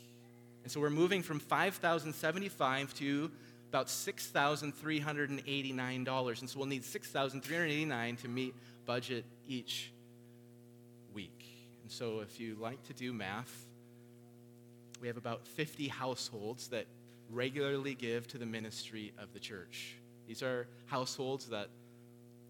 And 0.62 0.72
so 0.72 0.80
we're 0.80 0.88
moving 0.90 1.22
from 1.22 1.40
5,075 1.40 2.94
to 2.94 3.30
about 3.68 3.88
$6,389. 3.88 6.40
And 6.40 6.48
so 6.48 6.58
we'll 6.58 6.68
need 6.68 6.84
6,389 6.84 8.16
to 8.16 8.28
meet 8.28 8.54
budget 8.86 9.26
each. 9.46 9.92
And 11.86 11.92
so 11.92 12.18
if 12.18 12.40
you 12.40 12.56
like 12.58 12.82
to 12.88 12.92
do 12.94 13.12
math, 13.12 13.64
we 15.00 15.06
have 15.06 15.16
about 15.16 15.46
50 15.46 15.86
households 15.86 16.66
that 16.70 16.86
regularly 17.30 17.94
give 17.94 18.26
to 18.26 18.38
the 18.38 18.44
ministry 18.44 19.12
of 19.22 19.32
the 19.32 19.38
church. 19.38 19.94
These 20.26 20.42
are 20.42 20.66
households 20.86 21.46
that 21.50 21.68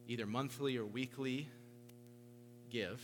either 0.09 0.25
monthly 0.25 0.79
or 0.79 0.87
weekly 0.87 1.51
give. 2.71 2.99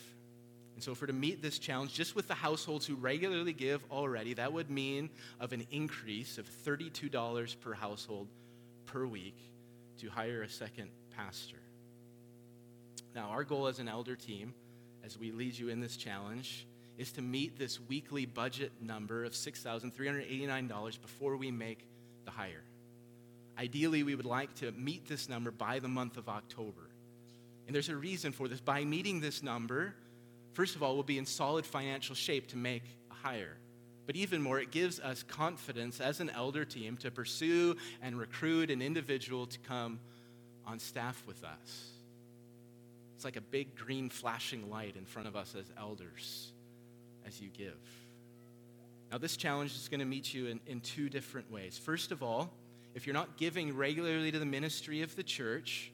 And 0.74 0.82
so, 0.82 0.94
for 0.94 1.06
to 1.06 1.12
meet 1.12 1.42
this 1.42 1.58
challenge, 1.58 1.92
just 1.92 2.16
with 2.16 2.28
the 2.28 2.34
households 2.34 2.86
who 2.86 2.94
regularly 2.94 3.52
give 3.52 3.84
already, 3.90 4.32
that 4.32 4.54
would 4.54 4.70
mean 4.70 5.10
of 5.38 5.52
an 5.52 5.66
increase 5.70 6.38
of 6.38 6.48
$32 6.48 7.60
per 7.60 7.74
household 7.74 8.28
per 8.86 9.04
week 9.04 9.36
to 9.98 10.08
hire 10.08 10.40
a 10.40 10.48
second 10.48 10.88
pastor. 11.14 11.58
Now, 13.14 13.28
our 13.28 13.44
goal 13.44 13.66
as 13.66 13.80
an 13.80 13.88
elder 13.88 14.16
team, 14.16 14.54
as 15.04 15.18
we 15.18 15.32
lead 15.32 15.56
you 15.58 15.68
in 15.68 15.80
this 15.80 15.96
challenge, 15.96 16.66
is 16.98 17.12
to 17.12 17.22
meet 17.22 17.58
this 17.58 17.80
weekly 17.80 18.26
budget 18.26 18.72
number 18.80 19.24
of 19.24 19.32
$6,389 19.32 21.00
before 21.00 21.36
we 21.36 21.50
make 21.50 21.86
the 22.24 22.30
hire. 22.30 22.62
Ideally, 23.58 24.02
we 24.02 24.14
would 24.14 24.26
like 24.26 24.54
to 24.56 24.72
meet 24.72 25.06
this 25.08 25.28
number 25.28 25.50
by 25.50 25.78
the 25.78 25.88
month 25.88 26.16
of 26.16 26.28
October. 26.28 26.90
And 27.66 27.74
there's 27.74 27.88
a 27.88 27.96
reason 27.96 28.32
for 28.32 28.48
this. 28.48 28.60
By 28.60 28.84
meeting 28.84 29.20
this 29.20 29.42
number, 29.42 29.94
first 30.52 30.76
of 30.76 30.82
all, 30.82 30.94
we'll 30.94 31.02
be 31.02 31.18
in 31.18 31.26
solid 31.26 31.66
financial 31.66 32.14
shape 32.14 32.48
to 32.48 32.56
make 32.56 32.82
a 33.10 33.14
hire. 33.14 33.56
But 34.06 34.16
even 34.16 34.42
more, 34.42 34.58
it 34.58 34.70
gives 34.70 34.98
us 35.00 35.22
confidence 35.22 36.00
as 36.00 36.20
an 36.20 36.30
elder 36.30 36.64
team 36.64 36.96
to 36.98 37.10
pursue 37.10 37.76
and 38.02 38.18
recruit 38.18 38.70
an 38.70 38.82
individual 38.82 39.46
to 39.46 39.58
come 39.60 40.00
on 40.66 40.78
staff 40.78 41.22
with 41.26 41.44
us. 41.44 41.91
It's 43.22 43.24
like 43.24 43.37
a 43.37 43.40
big 43.40 43.76
green 43.76 44.11
flashing 44.11 44.68
light 44.68 44.96
in 44.96 45.04
front 45.04 45.28
of 45.28 45.37
us 45.37 45.54
as 45.56 45.64
elders 45.78 46.50
as 47.24 47.40
you 47.40 47.50
give. 47.56 47.78
Now, 49.12 49.18
this 49.18 49.37
challenge 49.37 49.76
is 49.76 49.88
going 49.88 50.00
to 50.00 50.06
meet 50.06 50.35
you 50.35 50.48
in, 50.48 50.58
in 50.66 50.80
two 50.80 51.08
different 51.08 51.48
ways. 51.48 51.78
First 51.78 52.11
of 52.11 52.24
all, 52.24 52.52
if 52.96 53.06
you're 53.06 53.14
not 53.14 53.37
giving 53.37 53.76
regularly 53.76 54.32
to 54.32 54.40
the 54.40 54.44
ministry 54.44 55.02
of 55.02 55.14
the 55.14 55.22
church, 55.22 55.92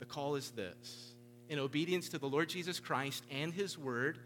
the 0.00 0.04
call 0.04 0.34
is 0.34 0.50
this. 0.50 1.12
In 1.48 1.60
obedience 1.60 2.08
to 2.08 2.18
the 2.18 2.26
Lord 2.26 2.48
Jesus 2.48 2.80
Christ 2.80 3.22
and 3.30 3.54
his 3.54 3.78
word, 3.78 4.18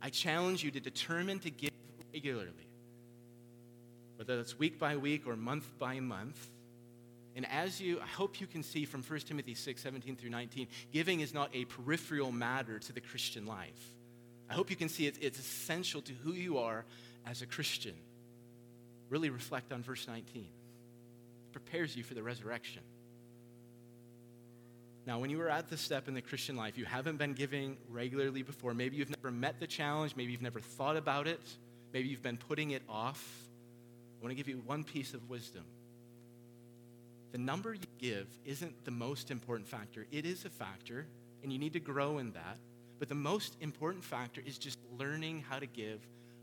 I 0.00 0.10
challenge 0.10 0.62
you 0.62 0.70
to 0.70 0.78
determine 0.78 1.40
to 1.40 1.50
give 1.50 1.72
regularly. 2.14 2.68
Whether 4.14 4.36
that's 4.36 4.56
week 4.56 4.78
by 4.78 4.98
week 4.98 5.26
or 5.26 5.34
month 5.34 5.68
by 5.80 5.98
month. 5.98 6.48
And 7.36 7.46
as 7.52 7.78
you, 7.82 8.00
I 8.00 8.06
hope 8.06 8.40
you 8.40 8.46
can 8.46 8.62
see 8.62 8.86
from 8.86 9.02
1 9.02 9.20
Timothy 9.20 9.54
6, 9.54 9.82
17 9.82 10.16
through 10.16 10.30
19, 10.30 10.68
giving 10.90 11.20
is 11.20 11.34
not 11.34 11.50
a 11.52 11.66
peripheral 11.66 12.32
matter 12.32 12.78
to 12.78 12.92
the 12.94 13.02
Christian 13.02 13.46
life. 13.46 13.94
I 14.48 14.54
hope 14.54 14.70
you 14.70 14.76
can 14.76 14.88
see 14.88 15.06
it, 15.06 15.18
it's 15.20 15.38
essential 15.38 16.00
to 16.00 16.12
who 16.24 16.32
you 16.32 16.58
are 16.58 16.86
as 17.26 17.42
a 17.42 17.46
Christian. 17.46 17.94
Really 19.10 19.28
reflect 19.28 19.70
on 19.70 19.82
verse 19.82 20.08
19. 20.08 20.42
It 20.42 21.52
prepares 21.52 21.94
you 21.94 22.02
for 22.02 22.14
the 22.14 22.22
resurrection. 22.22 22.82
Now, 25.06 25.18
when 25.18 25.28
you 25.28 25.40
are 25.42 25.50
at 25.50 25.68
this 25.68 25.82
step 25.82 26.08
in 26.08 26.14
the 26.14 26.22
Christian 26.22 26.56
life, 26.56 26.78
you 26.78 26.86
haven't 26.86 27.18
been 27.18 27.34
giving 27.34 27.76
regularly 27.90 28.42
before. 28.42 28.72
Maybe 28.72 28.96
you've 28.96 29.10
never 29.10 29.30
met 29.30 29.60
the 29.60 29.66
challenge. 29.66 30.16
Maybe 30.16 30.32
you've 30.32 30.42
never 30.42 30.60
thought 30.60 30.96
about 30.96 31.28
it. 31.28 31.40
Maybe 31.92 32.08
you've 32.08 32.22
been 32.22 32.38
putting 32.38 32.70
it 32.70 32.82
off. 32.88 33.22
I 34.18 34.24
want 34.24 34.30
to 34.32 34.36
give 34.36 34.48
you 34.48 34.62
one 34.64 34.84
piece 34.84 35.12
of 35.12 35.28
wisdom. 35.28 35.64
The 37.32 37.38
number 37.38 37.74
you 37.74 37.80
give 37.98 38.26
isn't 38.44 38.84
the 38.84 38.90
most 38.90 39.30
important 39.30 39.68
factor. 39.68 40.06
It 40.10 40.24
is 40.24 40.44
a 40.44 40.50
factor, 40.50 41.06
and 41.42 41.52
you 41.52 41.58
need 41.58 41.72
to 41.74 41.80
grow 41.80 42.18
in 42.18 42.32
that. 42.32 42.58
But 42.98 43.08
the 43.08 43.14
most 43.14 43.56
important 43.60 44.04
factor 44.04 44.42
is 44.44 44.58
just 44.58 44.78
learning 44.98 45.44
how 45.48 45.58
to 45.58 45.66
give 45.66 46.00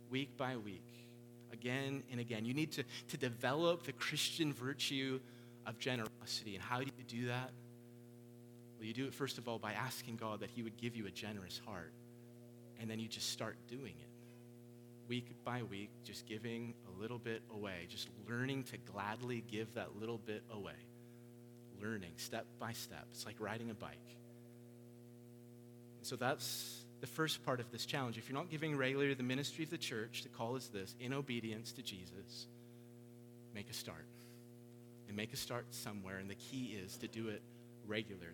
week 0.09 0.37
by 0.37 0.55
week, 0.57 0.87
again 1.51 2.03
and 2.11 2.19
again. 2.19 2.45
You 2.45 2.53
need 2.53 2.71
to, 2.73 2.83
to 3.09 3.17
develop 3.17 3.83
the 3.83 3.93
Christian 3.93 4.53
virtue 4.53 5.19
of 5.65 5.79
generosity. 5.79 6.55
And 6.55 6.63
how 6.63 6.79
do 6.79 6.85
you 6.85 7.03
do 7.07 7.27
that? 7.27 7.51
Well, 8.77 8.87
you 8.87 8.93
do 8.93 9.05
it, 9.05 9.13
first 9.13 9.37
of 9.37 9.47
all, 9.47 9.57
by 9.57 9.73
asking 9.73 10.17
God 10.17 10.41
that 10.41 10.49
He 10.49 10.61
would 10.61 10.77
give 10.77 10.95
you 10.95 11.07
a 11.07 11.11
generous 11.11 11.59
heart. 11.65 11.93
And 12.79 12.89
then 12.89 12.99
you 12.99 13.07
just 13.07 13.29
start 13.29 13.55
doing 13.67 13.93
it. 13.97 15.07
Week 15.07 15.25
by 15.43 15.63
week, 15.63 15.89
just 16.03 16.25
giving 16.25 16.73
a 16.87 16.92
little 17.03 17.19
bit 17.19 17.41
away, 17.53 17.85
just 17.89 18.07
learning 18.29 18.63
to 18.63 18.77
gladly 18.77 19.43
give 19.51 19.73
that 19.73 19.99
little 19.99 20.17
bit 20.17 20.41
away. 20.49 20.71
learning 21.81 22.13
step 22.15 22.45
by 22.59 22.71
step. 22.71 23.05
It's 23.11 23.25
like 23.25 23.35
riding 23.39 23.69
a 23.69 23.73
bike. 23.73 23.97
So 26.01 26.15
that's 26.15 26.85
the 27.01 27.07
first 27.07 27.43
part 27.43 27.59
of 27.59 27.69
this 27.71 27.85
challenge. 27.85 28.17
If 28.17 28.29
you're 28.29 28.37
not 28.37 28.49
giving 28.49 28.77
regularly 28.77 29.11
to 29.11 29.17
the 29.17 29.23
ministry 29.23 29.65
of 29.65 29.69
the 29.69 29.77
church, 29.77 30.23
the 30.23 30.29
call 30.29 30.55
is 30.55 30.69
this 30.69 30.95
in 31.01 31.13
obedience 31.13 31.73
to 31.73 31.81
Jesus, 31.81 32.47
make 33.53 33.69
a 33.69 33.73
start. 33.73 34.05
And 35.09 35.17
make 35.17 35.33
a 35.33 35.37
start 35.37 35.65
somewhere, 35.71 36.19
and 36.19 36.29
the 36.29 36.35
key 36.35 36.77
is 36.81 36.95
to 36.99 37.09
do 37.09 37.27
it 37.27 37.41
regularly. 37.85 38.33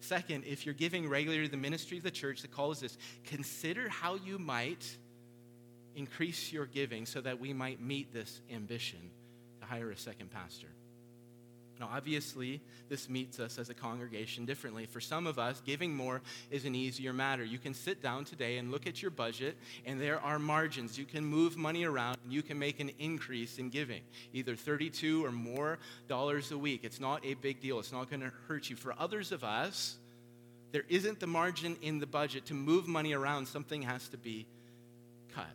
Second, 0.00 0.44
if 0.44 0.66
you're 0.66 0.74
giving 0.74 1.08
regularly 1.08 1.46
to 1.46 1.50
the 1.50 1.56
ministry 1.56 1.96
of 1.96 2.04
the 2.04 2.10
church, 2.10 2.42
the 2.42 2.48
call 2.48 2.70
is 2.72 2.80
this 2.80 2.98
consider 3.24 3.88
how 3.88 4.16
you 4.16 4.38
might 4.38 4.84
increase 5.98 6.52
your 6.52 6.66
giving 6.66 7.04
so 7.04 7.20
that 7.20 7.40
we 7.40 7.52
might 7.52 7.80
meet 7.80 8.12
this 8.12 8.40
ambition 8.52 9.00
to 9.60 9.66
hire 9.66 9.90
a 9.90 9.96
second 9.96 10.30
pastor. 10.30 10.68
Now, 11.80 11.90
obviously, 11.92 12.60
this 12.88 13.08
meets 13.08 13.38
us 13.38 13.58
as 13.58 13.70
a 13.70 13.74
congregation 13.74 14.46
differently. 14.46 14.86
For 14.86 15.00
some 15.00 15.26
of 15.26 15.38
us, 15.38 15.62
giving 15.64 15.94
more 15.94 16.22
is 16.50 16.64
an 16.64 16.74
easier 16.74 17.12
matter. 17.12 17.44
You 17.44 17.58
can 17.58 17.72
sit 17.72 18.02
down 18.02 18.24
today 18.24 18.58
and 18.58 18.72
look 18.72 18.86
at 18.86 19.00
your 19.00 19.12
budget, 19.12 19.56
and 19.86 20.00
there 20.00 20.20
are 20.20 20.40
margins. 20.40 20.98
You 20.98 21.04
can 21.04 21.24
move 21.24 21.56
money 21.56 21.84
around, 21.84 22.16
and 22.24 22.32
you 22.32 22.42
can 22.42 22.58
make 22.58 22.80
an 22.80 22.90
increase 22.98 23.58
in 23.58 23.70
giving, 23.70 24.02
either 24.32 24.56
32 24.56 25.24
or 25.24 25.30
more 25.30 25.78
dollars 26.08 26.50
a 26.50 26.58
week. 26.58 26.80
It's 26.82 27.00
not 27.00 27.24
a 27.24 27.34
big 27.34 27.60
deal, 27.60 27.78
it's 27.78 27.92
not 27.92 28.10
going 28.10 28.22
to 28.22 28.32
hurt 28.48 28.68
you. 28.68 28.74
For 28.74 28.92
others 28.98 29.30
of 29.30 29.44
us, 29.44 29.98
there 30.72 30.84
isn't 30.88 31.20
the 31.20 31.28
margin 31.28 31.76
in 31.80 32.00
the 32.00 32.06
budget 32.06 32.46
to 32.46 32.54
move 32.54 32.88
money 32.88 33.12
around, 33.12 33.46
something 33.46 33.82
has 33.82 34.08
to 34.08 34.16
be 34.16 34.46
cut. 35.34 35.46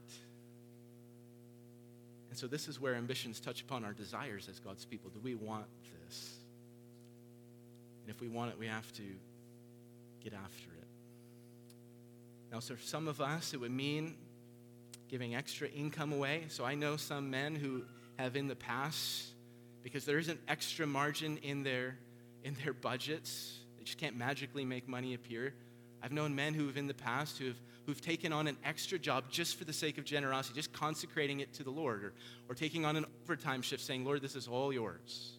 And 2.34 2.40
so, 2.40 2.48
this 2.48 2.68
is 2.68 2.82
where 2.82 2.96
ambitions 2.96 3.40
touch 3.40 3.62
upon 3.62 3.86
our 3.86 3.94
desires 3.94 4.50
as 4.50 4.60
God's 4.60 4.86
people. 4.86 5.12
Do 5.12 5.20
we 5.22 5.36
want 5.36 5.68
this? 6.02 6.34
And 8.02 8.10
if 8.10 8.20
we 8.22 8.28
want 8.28 8.50
it, 8.50 8.58
we 8.58 8.66
have 8.66 8.92
to 8.94 9.04
get 10.24 10.34
after 10.34 10.70
it. 10.72 10.88
Now, 12.52 12.60
so 12.60 12.74
for 12.76 12.82
some 12.82 13.08
of 13.08 13.22
us, 13.22 13.54
it 13.54 13.58
would 13.58 13.70
mean 13.70 14.16
giving 15.10 15.36
extra 15.36 15.68
income 15.68 16.12
away. 16.12 16.46
So, 16.48 16.66
I 16.66 16.74
know 16.74 16.98
some 16.98 17.30
men 17.30 17.54
who 17.54 17.84
have 18.18 18.36
in 18.36 18.48
the 18.48 18.56
past, 18.56 19.28
because 19.84 20.04
there 20.06 20.18
isn't 20.18 20.40
extra 20.48 20.88
margin 20.88 21.38
in 21.44 21.62
their, 21.62 22.00
in 22.44 22.56
their 22.64 22.74
budgets, 22.74 23.60
they 23.78 23.84
just 23.84 24.00
can't 24.00 24.18
magically 24.18 24.66
make 24.66 24.88
money 24.88 25.14
appear. 25.14 25.54
I've 26.04 26.12
known 26.12 26.36
men 26.36 26.54
who 26.54 26.68
have 26.68 26.76
in 26.76 26.88
the 26.88 26.94
past 26.94 27.38
who 27.38 27.48
have 27.48 27.56
who've 27.86 28.02
taken 28.02 28.32
on 28.32 28.48
an 28.48 28.58
extra 28.64 28.98
job 28.98 29.26
just 29.30 29.58
for 29.58 29.66
the 29.66 29.74
sake 29.74 29.98
of 29.98 30.06
generosity, 30.06 30.56
just 30.56 30.74
consecrating 30.74 31.40
it 31.40 31.54
to 31.54 31.64
the 31.64 31.70
Lord, 31.70 32.04
or, 32.04 32.14
or 32.50 32.56
taking 32.56 32.86
on 32.86 32.96
an 32.96 33.06
overtime 33.24 33.62
shift 33.62 33.84
saying, 33.84 34.06
Lord, 34.06 34.22
this 34.22 34.36
is 34.36 34.48
all 34.48 34.72
yours. 34.72 35.34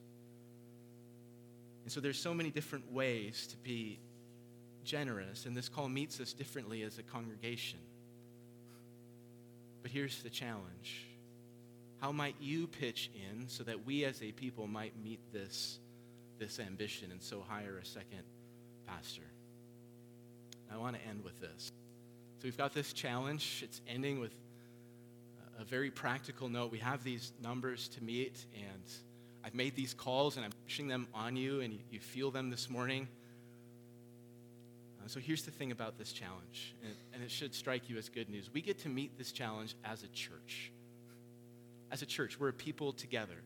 And 1.84 1.92
so 1.92 2.00
there's 2.00 2.18
so 2.18 2.34
many 2.34 2.50
different 2.50 2.92
ways 2.92 3.46
to 3.48 3.56
be 3.58 3.98
generous, 4.84 5.46
and 5.46 5.56
this 5.56 5.68
call 5.68 5.88
meets 5.88 6.20
us 6.20 6.32
differently 6.32 6.82
as 6.82 6.98
a 6.98 7.02
congregation. 7.02 7.78
But 9.82 9.90
here's 9.90 10.22
the 10.22 10.30
challenge 10.30 11.06
How 12.00 12.12
might 12.12 12.36
you 12.40 12.66
pitch 12.66 13.10
in 13.14 13.48
so 13.48 13.64
that 13.64 13.84
we 13.86 14.04
as 14.04 14.22
a 14.22 14.32
people 14.32 14.66
might 14.66 14.92
meet 15.02 15.20
this, 15.32 15.78
this 16.38 16.58
ambition 16.58 17.10
and 17.10 17.22
so 17.22 17.42
hire 17.46 17.78
a 17.78 17.84
second 17.86 18.22
pastor? 18.86 19.22
I 20.74 20.76
want 20.76 20.96
to 20.96 21.08
end 21.08 21.22
with 21.22 21.40
this. 21.40 21.70
So 22.38 22.44
we've 22.44 22.56
got 22.56 22.74
this 22.74 22.92
challenge. 22.92 23.60
It's 23.62 23.80
ending 23.86 24.18
with 24.18 24.34
a 25.58 25.64
very 25.64 25.90
practical 25.90 26.48
note. 26.48 26.72
We 26.72 26.78
have 26.78 27.04
these 27.04 27.32
numbers 27.40 27.86
to 27.90 28.02
meet, 28.02 28.44
and 28.54 28.82
I've 29.44 29.54
made 29.54 29.76
these 29.76 29.94
calls 29.94 30.36
and 30.36 30.44
I'm 30.44 30.52
pushing 30.64 30.88
them 30.88 31.06
on 31.14 31.36
you, 31.36 31.60
and 31.60 31.78
you, 31.90 32.00
feel 32.00 32.32
them 32.32 32.50
this 32.50 32.68
morning. 32.68 33.06
Uh, 35.00 35.06
so 35.06 35.20
here's 35.20 35.42
the 35.42 35.52
thing 35.52 35.70
about 35.70 35.96
this 35.96 36.12
challenge, 36.12 36.74
and, 36.82 36.94
and 37.12 37.22
it 37.22 37.30
should 37.30 37.54
strike 37.54 37.88
you 37.88 37.96
as 37.96 38.08
good 38.08 38.28
news. 38.28 38.50
We 38.52 38.60
get 38.60 38.80
to 38.80 38.88
meet 38.88 39.16
this 39.16 39.30
challenge 39.30 39.76
as 39.84 40.02
a 40.02 40.08
church. 40.08 40.72
As 41.92 42.02
a 42.02 42.06
church, 42.06 42.40
we're 42.40 42.48
a 42.48 42.52
people 42.52 42.92
together. 42.92 43.36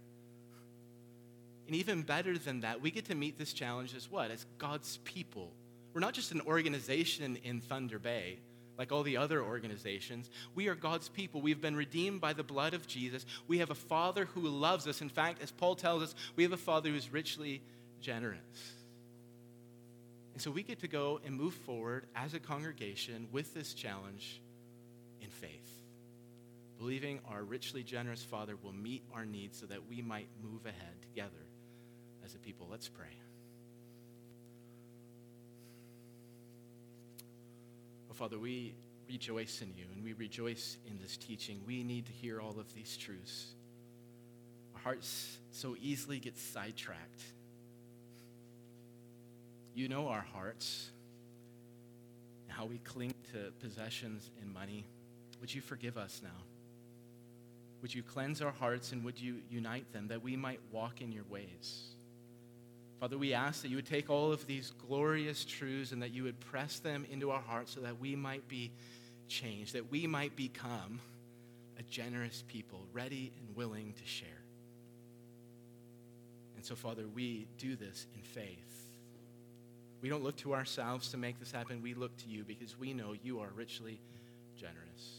And 1.67 1.77
even 1.77 2.01
better 2.01 2.39
than 2.39 2.61
that, 2.61 2.81
we 2.81 2.91
get 2.91 3.05
to 3.07 3.15
meet 3.15 3.39
this 3.39 3.53
challenge 3.53 3.95
as 3.95 4.11
what? 4.11 4.31
As 4.31 4.47
God's 4.57 4.99
people. 5.05 5.53
We're 5.99 6.07
not 6.07 6.15
just 6.15 6.31
an 6.31 6.43
organization 6.43 7.41
in 7.43 7.61
Thunder 7.61 7.99
Bay 7.99 8.39
like 8.79 8.93
all 8.93 9.03
the 9.03 9.17
other 9.17 9.43
organizations. 9.43 10.31
We 10.55 10.69
are 10.69 10.77
God's 10.77 11.09
people. 11.09 11.41
We've 11.41 11.61
been 11.61 11.75
redeemed 11.75 12.21
by 12.21 12.35
the 12.35 12.45
blood 12.45 12.73
of 12.73 12.87
Jesus. 12.87 13.27
We 13.49 13.59
have 13.59 13.71
a 13.71 13.75
Father 13.75 14.27
who 14.27 14.43
loves 14.43 14.87
us. 14.87 15.01
In 15.01 15.09
fact, 15.09 15.43
as 15.43 15.51
Paul 15.51 15.75
tells 15.75 16.05
us, 16.05 16.15
we 16.37 16.45
have 16.45 16.53
a 16.53 16.57
Father 16.57 16.91
who 16.91 16.95
is 16.95 17.13
richly 17.13 17.63
generous. 18.01 18.39
And 20.35 20.41
so 20.41 20.53
we 20.53 20.63
get 20.63 20.79
to 20.83 20.87
go 20.87 21.19
and 21.27 21.35
move 21.35 21.55
forward 21.55 22.07
as 22.15 22.33
a 22.33 22.39
congregation 22.39 23.27
with 23.33 23.53
this 23.53 23.75
challenge 23.75 24.41
in 25.21 25.31
faith, 25.31 25.83
believing 26.79 27.19
our 27.29 27.43
richly 27.43 27.83
generous 27.83 28.23
Father 28.23 28.55
will 28.63 28.73
meet 28.73 29.03
our 29.13 29.27
needs 29.27 29.59
so 29.59 29.67
that 29.67 29.89
we 29.89 30.01
might 30.01 30.29
move 30.41 30.65
ahead 30.65 31.03
together 31.03 31.45
as 32.25 32.37
a 32.37 32.39
people. 32.39 32.69
Let's 32.71 32.89
pray. 32.89 33.09
Father, 38.19 38.37
we 38.37 38.75
rejoice 39.09 39.63
in 39.63 39.73
you 39.77 39.85
and 39.95 40.03
we 40.03 40.13
rejoice 40.13 40.77
in 40.89 40.99
this 40.99 41.17
teaching. 41.17 41.61
We 41.65 41.85
need 41.85 42.07
to 42.07 42.13
hear 42.13 42.41
all 42.41 42.59
of 42.59 42.75
these 42.75 42.97
truths. 42.97 43.55
Our 44.75 44.81
hearts 44.81 45.39
so 45.53 45.77
easily 45.81 46.19
get 46.19 46.37
sidetracked. 46.37 47.23
You 49.73 49.89
know 49.89 50.09
our 50.09 50.27
hearts, 50.33 50.91
how 52.49 52.67
we 52.67 52.79
cling 52.79 53.15
to 53.35 53.53
possessions 53.61 54.29
and 54.43 54.53
money. 54.53 54.85
Would 55.41 55.55
you 55.55 55.61
forgive 55.61 55.97
us 55.97 56.21
now? 56.21 56.43
Would 57.83 57.95
you 57.95 58.03
cleanse 58.03 58.43
our 58.43 58.51
hearts 58.51 58.91
and 58.91 59.05
would 59.05 59.21
you 59.21 59.37
unite 59.49 59.93
them 59.93 60.09
that 60.09 60.25
we 60.25 60.35
might 60.35 60.59
walk 60.73 61.01
in 61.01 61.13
your 61.13 61.25
ways? 61.31 61.93
Father, 63.01 63.17
we 63.17 63.33
ask 63.33 63.63
that 63.63 63.69
you 63.69 63.77
would 63.77 63.87
take 63.87 64.11
all 64.11 64.33
of 64.33 64.45
these 64.47 64.73
glorious 64.89 65.45
truths 65.45 65.93
and 65.93 66.03
that 66.03 66.13
you 66.13 66.25
would 66.25 66.41
press 66.41 66.81
them 66.81 67.07
into 67.11 67.31
our 67.31 67.41
hearts 67.41 67.75
so 67.75 67.81
that 67.81 68.01
we 68.01 68.17
might 68.17 68.49
be 68.49 68.73
changed, 69.29 69.75
that 69.75 69.91
we 69.91 70.07
might 70.07 70.35
become 70.35 71.01
a 71.79 71.83
generous 71.85 72.43
people, 72.49 72.81
ready 72.93 73.33
and 73.39 73.57
willing 73.57 73.93
to 73.93 74.05
share. 74.05 74.29
And 76.57 76.65
so, 76.65 76.75
Father, 76.75 77.05
we 77.07 77.47
do 77.57 77.77
this 77.77 78.07
in 78.17 78.23
faith. 78.23 78.59
We 80.01 80.09
don't 80.09 80.25
look 80.25 80.37
to 80.39 80.55
ourselves 80.55 81.11
to 81.13 81.17
make 81.17 81.39
this 81.39 81.53
happen. 81.53 81.83
We 81.83 81.95
look 81.95 82.17
to 82.19 82.29
you 82.29 82.43
because 82.43 82.77
we 82.77 82.93
know 82.95 83.15
you 83.23 83.39
are 83.41 83.51
richly 83.55 84.01
generous. 84.57 85.19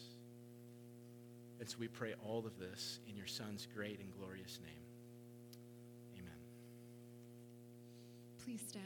And 1.62 1.70
so 1.70 1.78
we 1.80 1.88
pray 1.88 2.14
all 2.26 2.40
of 2.40 2.60
this 2.60 3.00
in 3.08 3.16
your 3.16 3.28
Son's 3.28 3.68
great 3.74 4.00
and 4.00 4.12
glorious 4.18 4.60
name. 4.66 4.89
Please 8.50 8.62
stand. 8.68 8.80